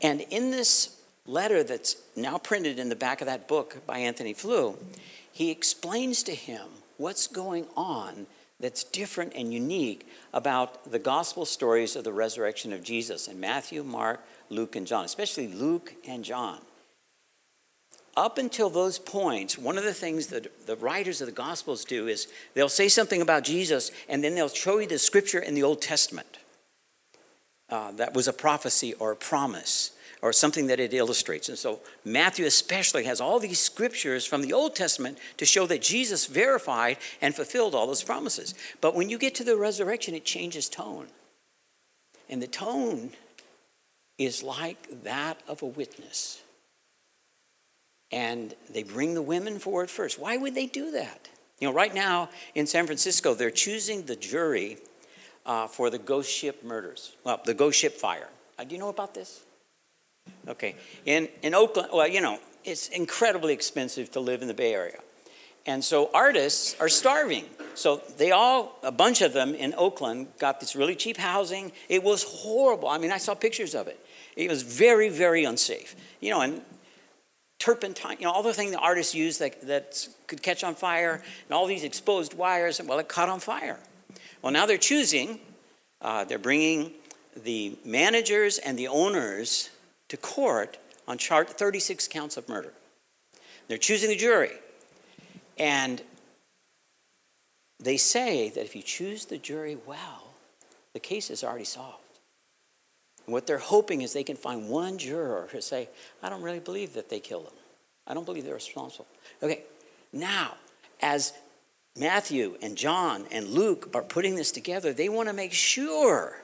And 0.00 0.22
in 0.22 0.50
this 0.50 1.00
letter 1.26 1.62
that's 1.62 1.96
now 2.16 2.38
printed 2.38 2.78
in 2.78 2.88
the 2.88 2.96
back 2.96 3.20
of 3.20 3.26
that 3.26 3.46
book 3.46 3.86
by 3.86 3.98
Antony 3.98 4.32
Flew, 4.32 4.76
he 5.30 5.50
explains 5.50 6.22
to 6.24 6.34
him 6.34 6.66
what's 6.96 7.26
going 7.26 7.66
on 7.76 8.26
that's 8.60 8.84
different 8.84 9.32
and 9.34 9.52
unique 9.52 10.08
about 10.32 10.90
the 10.90 10.98
gospel 10.98 11.44
stories 11.44 11.94
of 11.94 12.04
the 12.04 12.12
resurrection 12.12 12.72
of 12.72 12.82
Jesus 12.82 13.28
in 13.28 13.38
Matthew, 13.38 13.84
Mark, 13.84 14.24
Luke, 14.50 14.74
and 14.74 14.86
John, 14.86 15.04
especially 15.04 15.48
Luke 15.48 15.94
and 16.06 16.24
John. 16.24 16.58
Up 18.16 18.36
until 18.36 18.68
those 18.68 18.98
points, 18.98 19.56
one 19.56 19.78
of 19.78 19.84
the 19.84 19.94
things 19.94 20.26
that 20.28 20.66
the 20.66 20.74
writers 20.74 21.20
of 21.20 21.26
the 21.26 21.32
Gospels 21.32 21.84
do 21.84 22.08
is 22.08 22.26
they'll 22.54 22.68
say 22.68 22.88
something 22.88 23.22
about 23.22 23.44
Jesus 23.44 23.92
and 24.08 24.24
then 24.24 24.34
they'll 24.34 24.48
show 24.48 24.78
you 24.78 24.88
the 24.88 24.98
scripture 24.98 25.38
in 25.38 25.54
the 25.54 25.62
Old 25.62 25.80
Testament 25.80 26.38
uh, 27.70 27.92
that 27.92 28.14
was 28.14 28.26
a 28.26 28.32
prophecy 28.32 28.94
or 28.94 29.12
a 29.12 29.16
promise 29.16 29.92
or 30.22 30.32
something 30.32 30.66
that 30.66 30.80
it 30.80 30.92
illustrates. 30.94 31.48
And 31.48 31.58
so 31.58 31.80
Matthew 32.04 32.46
especially 32.46 33.04
has 33.04 33.20
all 33.20 33.38
these 33.38 33.60
scriptures 33.60 34.26
from 34.26 34.42
the 34.42 34.52
Old 34.52 34.74
Testament 34.74 35.18
to 35.36 35.46
show 35.46 35.66
that 35.66 35.82
Jesus 35.82 36.26
verified 36.26 36.98
and 37.20 37.34
fulfilled 37.34 37.74
all 37.74 37.86
those 37.86 38.02
promises. 38.02 38.54
But 38.80 38.94
when 38.94 39.08
you 39.08 39.18
get 39.18 39.34
to 39.36 39.44
the 39.44 39.56
resurrection, 39.56 40.14
it 40.14 40.24
changes 40.24 40.68
tone. 40.68 41.06
And 42.28 42.42
the 42.42 42.48
tone 42.48 43.10
is 44.18 44.42
like 44.42 45.02
that 45.04 45.40
of 45.46 45.62
a 45.62 45.66
witness. 45.66 46.42
And 48.10 48.54
they 48.70 48.82
bring 48.82 49.14
the 49.14 49.22
women 49.22 49.58
forward 49.58 49.90
first. 49.90 50.18
Why 50.18 50.36
would 50.36 50.54
they 50.54 50.66
do 50.66 50.90
that? 50.92 51.28
You 51.60 51.68
know, 51.68 51.74
right 51.74 51.94
now 51.94 52.30
in 52.54 52.66
San 52.66 52.86
Francisco, 52.86 53.34
they're 53.34 53.50
choosing 53.50 54.04
the 54.04 54.16
jury 54.16 54.78
uh, 55.44 55.66
for 55.66 55.90
the 55.90 55.98
ghost 55.98 56.30
ship 56.30 56.62
murders. 56.64 57.16
Well, 57.24 57.40
the 57.44 57.54
ghost 57.54 57.78
ship 57.78 57.94
fire. 57.94 58.28
Uh, 58.58 58.64
do 58.64 58.74
you 58.74 58.80
know 58.80 58.88
about 58.88 59.14
this? 59.14 59.40
Okay. 60.48 60.76
In, 61.04 61.28
in 61.42 61.54
Oakland, 61.54 61.88
well, 61.92 62.08
you 62.08 62.20
know, 62.20 62.38
it's 62.64 62.88
incredibly 62.88 63.52
expensive 63.52 64.10
to 64.12 64.20
live 64.20 64.42
in 64.42 64.48
the 64.48 64.54
Bay 64.54 64.74
Area. 64.74 64.98
And 65.66 65.84
so 65.84 66.10
artists 66.14 66.76
are 66.80 66.88
starving. 66.88 67.44
So 67.74 68.00
they 68.16 68.30
all, 68.30 68.78
a 68.82 68.90
bunch 68.90 69.20
of 69.20 69.32
them 69.32 69.54
in 69.54 69.74
Oakland, 69.76 70.28
got 70.38 70.60
this 70.60 70.74
really 70.74 70.96
cheap 70.96 71.16
housing. 71.16 71.72
It 71.88 72.02
was 72.02 72.22
horrible. 72.24 72.88
I 72.88 72.98
mean, 72.98 73.12
I 73.12 73.18
saw 73.18 73.34
pictures 73.34 73.74
of 73.74 73.86
it. 73.86 74.04
It 74.34 74.48
was 74.48 74.62
very, 74.62 75.08
very 75.08 75.44
unsafe. 75.44 75.94
You 76.20 76.30
know, 76.30 76.40
and 76.40 76.62
turpentine, 77.58 78.16
you 78.18 78.24
know, 78.24 78.32
all 78.32 78.42
the 78.42 78.54
things 78.54 78.72
the 78.72 78.78
artists 78.78 79.14
use 79.14 79.38
that, 79.38 79.60
that 79.66 80.08
could 80.26 80.42
catch 80.42 80.64
on 80.64 80.74
fire, 80.74 81.22
and 81.46 81.52
all 81.52 81.66
these 81.66 81.84
exposed 81.84 82.34
wires, 82.34 82.80
well, 82.82 82.98
it 82.98 83.08
caught 83.08 83.28
on 83.28 83.40
fire. 83.40 83.78
Well, 84.42 84.52
now 84.52 84.64
they're 84.64 84.78
choosing, 84.78 85.40
uh, 86.00 86.24
they're 86.24 86.38
bringing 86.38 86.92
the 87.36 87.76
managers 87.84 88.58
and 88.58 88.78
the 88.78 88.88
owners 88.88 89.70
to 90.08 90.16
court 90.16 90.78
on 91.06 91.18
chart 91.18 91.50
36 91.50 92.08
counts 92.08 92.36
of 92.36 92.48
murder. 92.48 92.72
They're 93.68 93.78
choosing 93.78 94.08
the 94.08 94.16
jury. 94.16 94.52
And 95.58 96.02
they 97.80 97.96
say 97.96 98.48
that 98.50 98.64
if 98.64 98.74
you 98.74 98.82
choose 98.82 99.26
the 99.26 99.38
jury 99.38 99.76
well, 99.86 100.34
the 100.92 101.00
case 101.00 101.30
is 101.30 101.44
already 101.44 101.64
solved. 101.64 102.02
And 103.26 103.32
what 103.32 103.46
they're 103.46 103.58
hoping 103.58 104.02
is 104.02 104.12
they 104.12 104.24
can 104.24 104.36
find 104.36 104.68
one 104.68 104.98
juror 104.98 105.48
who 105.52 105.60
say, 105.60 105.88
I 106.22 106.28
don't 106.28 106.42
really 106.42 106.60
believe 106.60 106.94
that 106.94 107.10
they 107.10 107.20
killed 107.20 107.46
them. 107.46 107.54
I 108.06 108.14
don't 108.14 108.24
believe 108.24 108.44
they're 108.44 108.54
responsible. 108.54 109.06
Okay, 109.42 109.64
now, 110.12 110.54
as 111.02 111.34
Matthew 111.96 112.56
and 112.62 112.76
John 112.76 113.26
and 113.30 113.48
Luke 113.48 113.90
are 113.94 114.02
putting 114.02 114.34
this 114.34 114.50
together, 114.50 114.92
they 114.92 115.08
want 115.08 115.28
to 115.28 115.34
make 115.34 115.52
sure 115.52 116.42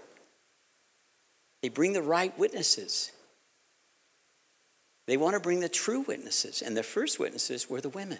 they 1.62 1.70
bring 1.70 1.94
the 1.94 2.02
right 2.02 2.38
witnesses. 2.38 3.12
They 5.06 5.16
want 5.16 5.34
to 5.34 5.40
bring 5.40 5.60
the 5.60 5.68
true 5.68 6.00
witnesses, 6.00 6.62
and 6.62 6.76
the 6.76 6.82
first 6.82 7.18
witnesses 7.18 7.68
were 7.68 7.80
the 7.80 7.90
women. 7.90 8.18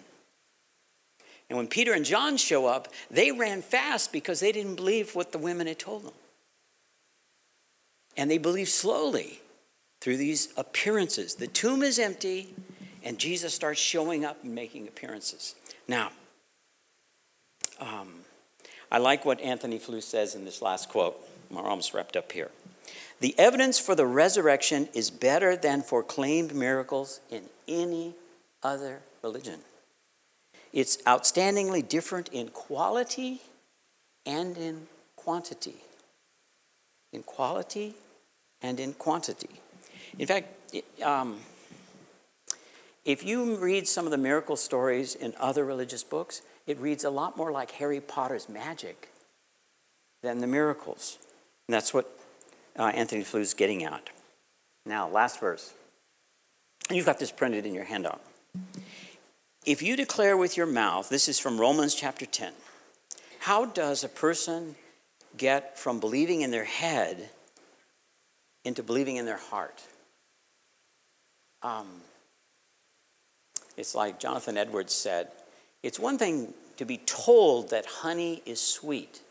And 1.49 1.57
when 1.57 1.67
Peter 1.67 1.93
and 1.93 2.05
John 2.05 2.37
show 2.37 2.65
up, 2.65 2.87
they 3.09 3.31
ran 3.31 3.61
fast 3.61 4.11
because 4.11 4.39
they 4.39 4.51
didn't 4.51 4.75
believe 4.75 5.15
what 5.15 5.31
the 5.31 5.37
women 5.37 5.67
had 5.67 5.79
told 5.79 6.03
them. 6.03 6.13
And 8.17 8.29
they 8.31 8.37
believed 8.37 8.69
slowly 8.69 9.41
through 10.01 10.17
these 10.17 10.49
appearances. 10.57 11.35
The 11.35 11.47
tomb 11.47 11.83
is 11.83 11.99
empty, 11.99 12.53
and 13.03 13.19
Jesus 13.19 13.53
starts 13.53 13.79
showing 13.79 14.25
up 14.25 14.43
and 14.43 14.55
making 14.55 14.87
appearances. 14.87 15.55
Now, 15.87 16.11
um, 17.79 18.13
I 18.91 18.99
like 18.99 19.25
what 19.25 19.41
Antony 19.41 19.77
Flew 19.77 20.01
says 20.01 20.35
in 20.35 20.45
this 20.45 20.61
last 20.61 20.89
quote. 20.89 21.17
We're 21.49 21.61
almost 21.61 21.93
wrapped 21.93 22.15
up 22.15 22.31
here. 22.31 22.49
The 23.19 23.35
evidence 23.37 23.79
for 23.79 23.95
the 23.95 24.05
resurrection 24.05 24.89
is 24.93 25.09
better 25.09 25.55
than 25.55 25.81
for 25.81 26.03
claimed 26.03 26.53
miracles 26.53 27.21
in 27.29 27.43
any 27.67 28.13
other 28.61 29.01
religion. 29.21 29.59
It's 30.73 30.97
outstandingly 31.03 31.87
different 31.87 32.29
in 32.29 32.49
quality 32.49 33.41
and 34.25 34.57
in 34.57 34.87
quantity. 35.15 35.77
In 37.13 37.23
quality 37.23 37.95
and 38.61 38.79
in 38.79 38.93
quantity. 38.93 39.61
In 40.19 40.27
fact, 40.27 40.47
um, 41.01 41.39
if 43.05 43.23
you 43.23 43.55
read 43.55 43.87
some 43.87 44.05
of 44.05 44.11
the 44.11 44.17
miracle 44.17 44.55
stories 44.55 45.15
in 45.15 45.33
other 45.39 45.63
religious 45.63 46.03
books, 46.03 46.41
it 46.67 46.77
reads 46.79 47.03
a 47.03 47.09
lot 47.09 47.37
more 47.37 47.51
like 47.51 47.71
Harry 47.71 48.01
Potter's 48.01 48.49
magic 48.49 49.09
than 50.23 50.39
the 50.39 50.47
miracles. 50.47 51.19
And 51.67 51.73
that's 51.73 51.93
what 51.93 52.19
uh, 52.77 52.91
Antony 52.93 53.23
Flew 53.23 53.41
is 53.41 53.53
getting 53.53 53.83
at. 53.83 54.09
Now, 54.85 55.07
last 55.07 55.39
verse. 55.39 55.73
You've 56.91 57.05
got 57.05 57.19
this 57.19 57.31
printed 57.31 57.65
in 57.65 57.73
your 57.73 57.85
handout. 57.85 58.21
If 59.65 59.81
you 59.81 59.95
declare 59.95 60.37
with 60.37 60.57
your 60.57 60.67
mouth, 60.67 61.09
this 61.09 61.27
is 61.27 61.39
from 61.39 61.59
Romans 61.59 61.95
chapter 61.95 62.25
10, 62.25 62.53
how 63.39 63.65
does 63.65 64.03
a 64.03 64.09
person 64.09 64.75
get 65.37 65.77
from 65.77 65.99
believing 65.99 66.41
in 66.41 66.51
their 66.51 66.65
head 66.65 67.29
into 68.63 68.83
believing 68.83 69.15
in 69.15 69.25
their 69.25 69.37
heart? 69.37 69.83
Um, 71.63 71.87
it's 73.75 73.95
like 73.95 74.19
Jonathan 74.19 74.57
Edwards 74.57 74.93
said 74.93 75.29
it's 75.81 75.99
one 75.99 76.17
thing 76.17 76.53
to 76.77 76.85
be 76.85 76.97
told 76.97 77.69
that 77.69 77.85
honey 77.85 78.41
is 78.45 78.61
sweet 78.61 79.21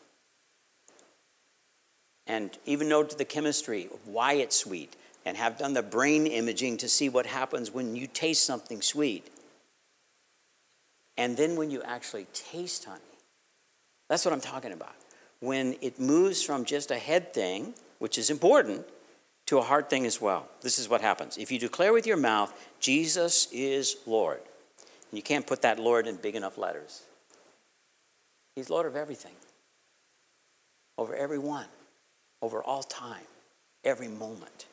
and 2.27 2.57
even 2.65 2.89
know 2.89 3.03
the 3.03 3.25
chemistry 3.25 3.89
of 3.93 4.07
why 4.07 4.35
it's 4.35 4.57
sweet 4.57 4.97
and 5.25 5.37
have 5.37 5.59
done 5.59 5.75
the 5.75 5.83
brain 5.83 6.27
imaging 6.27 6.77
to 6.79 6.89
see 6.89 7.09
what 7.09 7.27
happens 7.27 7.71
when 7.71 7.97
you 7.97 8.07
taste 8.07 8.45
something 8.45 8.83
sweet. 8.83 9.29
And 11.17 11.37
then 11.37 11.57
when 11.57 11.71
you 11.71 11.83
actually 11.83 12.27
taste 12.33 12.85
honey, 12.85 13.01
that's 14.09 14.25
what 14.25 14.35
I'm 14.35 14.41
talking 14.41 14.73
about. 14.73 14.95
When 15.41 15.77
it 15.81 16.01
moves 16.01 16.43
from 16.43 16.65
just 16.65 16.91
a 16.91 16.99
head 16.99 17.33
thing, 17.33 17.75
which 17.99 18.19
is 18.19 18.31
important, 18.31 18.87
to 19.47 19.59
a 19.59 19.63
heart 19.63 19.91
thing 19.91 20.07
as 20.07 20.21
well. 20.21 20.49
This 20.63 20.79
is 20.79 20.89
what 20.89 21.03
happens. 21.03 21.37
If 21.37 21.53
you 21.53 21.59
declare 21.59 21.93
with 21.93 22.07
your 22.07 22.17
mouth, 22.17 22.53
Jesus 22.81 23.47
is 23.53 23.97
Lord, 24.07 24.41
and 24.41 25.19
you 25.19 25.23
can't 25.23 25.47
put 25.47 25.63
that 25.63 25.79
Lord 25.79 26.07
in 26.07 26.17
big 26.17 26.35
enough 26.35 26.57
letters, 26.57 27.03
He's 28.57 28.71
Lord 28.71 28.87
of 28.87 28.97
everything, 28.97 29.35
over 30.97 31.15
everyone 31.15 31.67
over 32.45 32.63
all 32.63 32.83
time, 32.83 33.25
every 33.85 34.07
moment. 34.07 34.67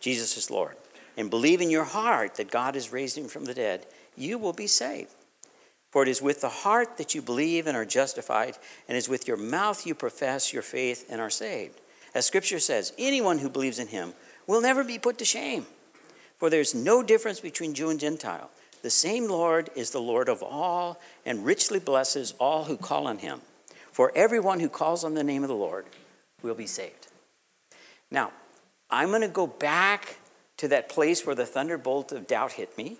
Jesus 0.00 0.36
is 0.36 0.50
Lord. 0.50 0.74
And 1.16 1.30
believe 1.30 1.60
in 1.60 1.70
your 1.70 1.84
heart 1.84 2.34
that 2.34 2.50
God 2.50 2.74
has 2.74 2.92
raised 2.92 3.16
him 3.16 3.28
from 3.28 3.44
the 3.44 3.54
dead, 3.54 3.86
you 4.16 4.38
will 4.38 4.52
be 4.52 4.66
saved. 4.66 5.12
For 5.92 6.02
it 6.02 6.08
is 6.08 6.20
with 6.20 6.40
the 6.40 6.48
heart 6.48 6.98
that 6.98 7.14
you 7.14 7.22
believe 7.22 7.68
and 7.68 7.76
are 7.76 7.84
justified, 7.84 8.58
and 8.88 8.96
it 8.96 8.98
is 8.98 9.08
with 9.08 9.28
your 9.28 9.36
mouth 9.36 9.86
you 9.86 9.94
profess 9.94 10.52
your 10.52 10.62
faith 10.62 11.06
and 11.08 11.20
are 11.20 11.30
saved. 11.30 11.80
As 12.12 12.26
Scripture 12.26 12.58
says, 12.58 12.92
anyone 12.98 13.38
who 13.38 13.48
believes 13.48 13.78
in 13.78 13.86
him 13.86 14.12
will 14.48 14.60
never 14.60 14.82
be 14.82 14.98
put 14.98 15.16
to 15.18 15.24
shame. 15.24 15.64
For 16.38 16.50
there's 16.50 16.74
no 16.74 17.04
difference 17.04 17.38
between 17.38 17.72
Jew 17.72 17.88
and 17.88 18.00
Gentile. 18.00 18.50
The 18.82 18.90
same 18.90 19.28
Lord 19.28 19.70
is 19.76 19.90
the 19.90 20.00
Lord 20.00 20.28
of 20.28 20.42
all 20.42 21.00
and 21.24 21.46
richly 21.46 21.78
blesses 21.78 22.34
all 22.40 22.64
who 22.64 22.76
call 22.76 23.06
on 23.06 23.18
him. 23.18 23.42
For 23.92 24.12
everyone 24.16 24.58
who 24.58 24.68
calls 24.68 25.04
on 25.04 25.14
the 25.14 25.24
name 25.24 25.44
of 25.44 25.48
the 25.48 25.54
Lord 25.54 25.86
will 26.42 26.54
be 26.54 26.66
saved. 26.66 27.08
Now, 28.10 28.32
I'm 28.90 29.08
going 29.08 29.22
to 29.22 29.28
go 29.28 29.46
back 29.46 30.16
to 30.58 30.68
that 30.68 30.88
place 30.88 31.26
where 31.26 31.34
the 31.34 31.46
thunderbolt 31.46 32.12
of 32.12 32.26
doubt 32.26 32.52
hit 32.52 32.76
me, 32.78 32.96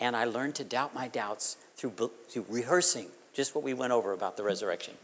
and 0.00 0.16
I 0.16 0.24
learned 0.24 0.54
to 0.56 0.64
doubt 0.64 0.94
my 0.94 1.08
doubts 1.08 1.56
through, 1.76 2.10
through 2.28 2.46
rehearsing 2.48 3.08
just 3.32 3.54
what 3.54 3.64
we 3.64 3.74
went 3.74 3.92
over 3.92 4.12
about 4.12 4.36
the 4.36 4.42
resurrection. 4.42 4.94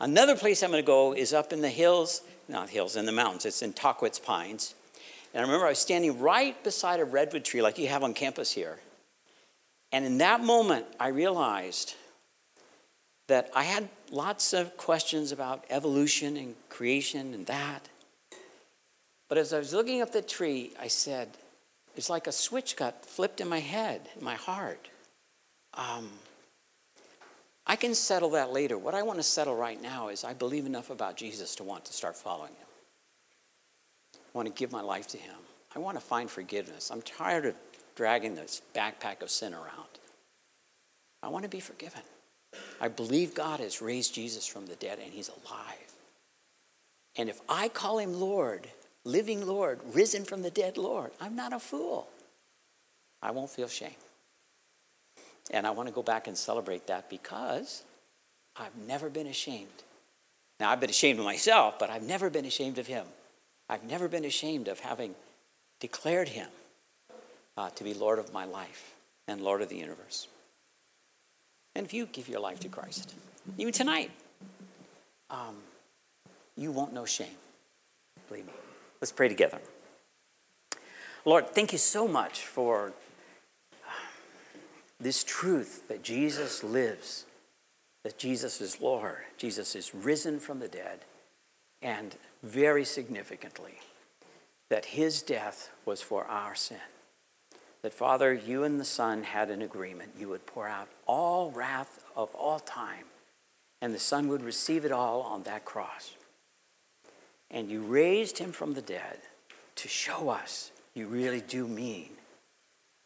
Another 0.00 0.36
place 0.36 0.62
I'm 0.62 0.70
going 0.70 0.82
to 0.82 0.86
go 0.86 1.14
is 1.14 1.32
up 1.32 1.52
in 1.52 1.60
the 1.60 1.70
hills, 1.70 2.22
not 2.48 2.68
hills, 2.68 2.96
in 2.96 3.06
the 3.06 3.12
mountains. 3.12 3.46
It's 3.46 3.62
in 3.62 3.72
Tahquitz 3.72 4.22
Pines. 4.22 4.74
And 5.32 5.40
I 5.40 5.44
remember 5.44 5.66
I 5.66 5.70
was 5.70 5.78
standing 5.78 6.18
right 6.18 6.62
beside 6.64 7.00
a 7.00 7.04
redwood 7.04 7.44
tree 7.44 7.62
like 7.62 7.78
you 7.78 7.88
have 7.88 8.02
on 8.02 8.12
campus 8.12 8.52
here. 8.52 8.78
And 9.92 10.04
in 10.04 10.18
that 10.18 10.40
moment, 10.40 10.86
I 10.98 11.08
realized 11.08 11.94
that 13.28 13.50
I 13.54 13.64
had 13.64 13.88
lots 14.10 14.52
of 14.52 14.76
questions 14.76 15.32
about 15.32 15.64
evolution 15.70 16.36
and 16.36 16.54
creation 16.68 17.34
and 17.34 17.46
that. 17.46 17.88
But 19.28 19.38
as 19.38 19.52
I 19.52 19.58
was 19.58 19.72
looking 19.72 20.02
up 20.02 20.12
the 20.12 20.22
tree, 20.22 20.72
I 20.80 20.88
said, 20.88 21.30
it's 21.96 22.10
like 22.10 22.26
a 22.26 22.32
switch 22.32 22.76
got 22.76 23.06
flipped 23.06 23.40
in 23.40 23.48
my 23.48 23.60
head, 23.60 24.08
in 24.18 24.24
my 24.24 24.34
heart. 24.34 24.88
Um, 25.74 26.10
I 27.66 27.76
can 27.76 27.94
settle 27.94 28.30
that 28.30 28.52
later. 28.52 28.76
What 28.76 28.94
I 28.94 29.02
want 29.02 29.18
to 29.18 29.22
settle 29.22 29.56
right 29.56 29.80
now 29.80 30.08
is 30.08 30.22
I 30.22 30.34
believe 30.34 30.66
enough 30.66 30.90
about 30.90 31.16
Jesus 31.16 31.54
to 31.56 31.64
want 31.64 31.86
to 31.86 31.92
start 31.92 32.16
following 32.16 32.52
him. 32.52 32.66
I 34.14 34.18
want 34.38 34.48
to 34.48 34.54
give 34.54 34.70
my 34.70 34.82
life 34.82 35.08
to 35.08 35.18
him. 35.18 35.36
I 35.74 35.78
want 35.78 35.96
to 35.96 36.04
find 36.04 36.30
forgiveness. 36.30 36.90
I'm 36.90 37.02
tired 37.02 37.46
of 37.46 37.54
dragging 37.94 38.34
this 38.34 38.60
backpack 38.74 39.22
of 39.22 39.30
sin 39.30 39.54
around. 39.54 39.88
I 41.22 41.28
want 41.28 41.44
to 41.44 41.48
be 41.48 41.60
forgiven. 41.60 42.02
I 42.80 42.88
believe 42.88 43.34
God 43.34 43.60
has 43.60 43.82
raised 43.82 44.14
Jesus 44.14 44.46
from 44.46 44.66
the 44.66 44.76
dead 44.76 44.98
and 45.02 45.12
he's 45.12 45.28
alive. 45.28 45.94
And 47.16 47.28
if 47.28 47.40
I 47.48 47.68
call 47.68 47.98
him 47.98 48.12
Lord, 48.12 48.66
living 49.04 49.46
Lord, 49.46 49.80
risen 49.92 50.24
from 50.24 50.42
the 50.42 50.50
dead 50.50 50.76
Lord, 50.76 51.12
I'm 51.20 51.36
not 51.36 51.52
a 51.52 51.58
fool. 51.58 52.08
I 53.22 53.30
won't 53.30 53.50
feel 53.50 53.68
shame. 53.68 53.90
And 55.50 55.66
I 55.66 55.70
want 55.70 55.88
to 55.88 55.94
go 55.94 56.02
back 56.02 56.26
and 56.26 56.36
celebrate 56.36 56.86
that 56.86 57.08
because 57.08 57.82
I've 58.56 58.76
never 58.76 59.08
been 59.08 59.26
ashamed. 59.26 59.68
Now, 60.60 60.70
I've 60.70 60.80
been 60.80 60.90
ashamed 60.90 61.18
of 61.18 61.24
myself, 61.24 61.78
but 61.78 61.90
I've 61.90 62.02
never 62.02 62.30
been 62.30 62.44
ashamed 62.44 62.78
of 62.78 62.86
him. 62.86 63.06
I've 63.68 63.84
never 63.84 64.08
been 64.08 64.24
ashamed 64.24 64.68
of 64.68 64.80
having 64.80 65.14
declared 65.80 66.28
him 66.28 66.48
uh, 67.56 67.70
to 67.70 67.84
be 67.84 67.94
Lord 67.94 68.18
of 68.18 68.32
my 68.32 68.44
life 68.44 68.94
and 69.26 69.40
Lord 69.40 69.62
of 69.62 69.68
the 69.68 69.76
universe. 69.76 70.28
And 71.74 71.84
if 71.84 71.92
you 71.92 72.06
give 72.06 72.28
your 72.28 72.40
life 72.40 72.60
to 72.60 72.68
Christ, 72.68 73.14
even 73.58 73.72
tonight, 73.72 74.10
um, 75.30 75.56
you 76.56 76.70
won't 76.70 76.92
know 76.92 77.04
shame. 77.04 77.36
Believe 78.28 78.46
me. 78.46 78.52
Let's 79.00 79.12
pray 79.12 79.28
together. 79.28 79.58
Lord, 81.24 81.48
thank 81.48 81.72
you 81.72 81.78
so 81.78 82.06
much 82.06 82.40
for 82.40 82.92
this 85.00 85.24
truth 85.24 85.88
that 85.88 86.02
Jesus 86.02 86.62
lives, 86.62 87.26
that 88.04 88.18
Jesus 88.18 88.60
is 88.60 88.80
Lord, 88.80 89.18
Jesus 89.36 89.74
is 89.74 89.94
risen 89.94 90.38
from 90.38 90.60
the 90.60 90.68
dead, 90.68 91.00
and 91.82 92.16
very 92.42 92.84
significantly, 92.84 93.80
that 94.70 94.86
his 94.86 95.22
death 95.22 95.70
was 95.84 96.00
for 96.00 96.24
our 96.26 96.54
sin 96.54 96.78
that, 97.84 97.92
Father, 97.92 98.32
you 98.32 98.64
and 98.64 98.80
the 98.80 98.84
Son 98.84 99.24
had 99.24 99.50
an 99.50 99.60
agreement. 99.60 100.12
You 100.18 100.30
would 100.30 100.46
pour 100.46 100.66
out 100.66 100.88
all 101.06 101.50
wrath 101.50 102.02
of 102.16 102.34
all 102.34 102.58
time, 102.58 103.04
and 103.82 103.94
the 103.94 103.98
Son 103.98 104.26
would 104.28 104.42
receive 104.42 104.86
it 104.86 104.90
all 104.90 105.20
on 105.20 105.42
that 105.42 105.66
cross. 105.66 106.14
And 107.50 107.70
you 107.70 107.82
raised 107.82 108.38
him 108.38 108.52
from 108.52 108.72
the 108.72 108.80
dead 108.80 109.18
to 109.76 109.86
show 109.86 110.30
us 110.30 110.72
you 110.94 111.06
really 111.08 111.42
do 111.42 111.68
mean 111.68 112.12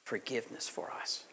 forgiveness 0.04 0.68
for 0.68 0.92
us 0.92 1.24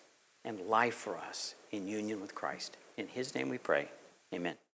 and 0.43 0.61
life 0.61 0.95
for 0.95 1.15
us 1.15 1.53
in 1.71 1.87
union 1.87 2.21
with 2.21 2.33
Christ. 2.33 2.77
In 2.97 3.07
his 3.07 3.35
name 3.35 3.49
we 3.49 3.59
pray. 3.59 3.89
Amen. 4.33 4.55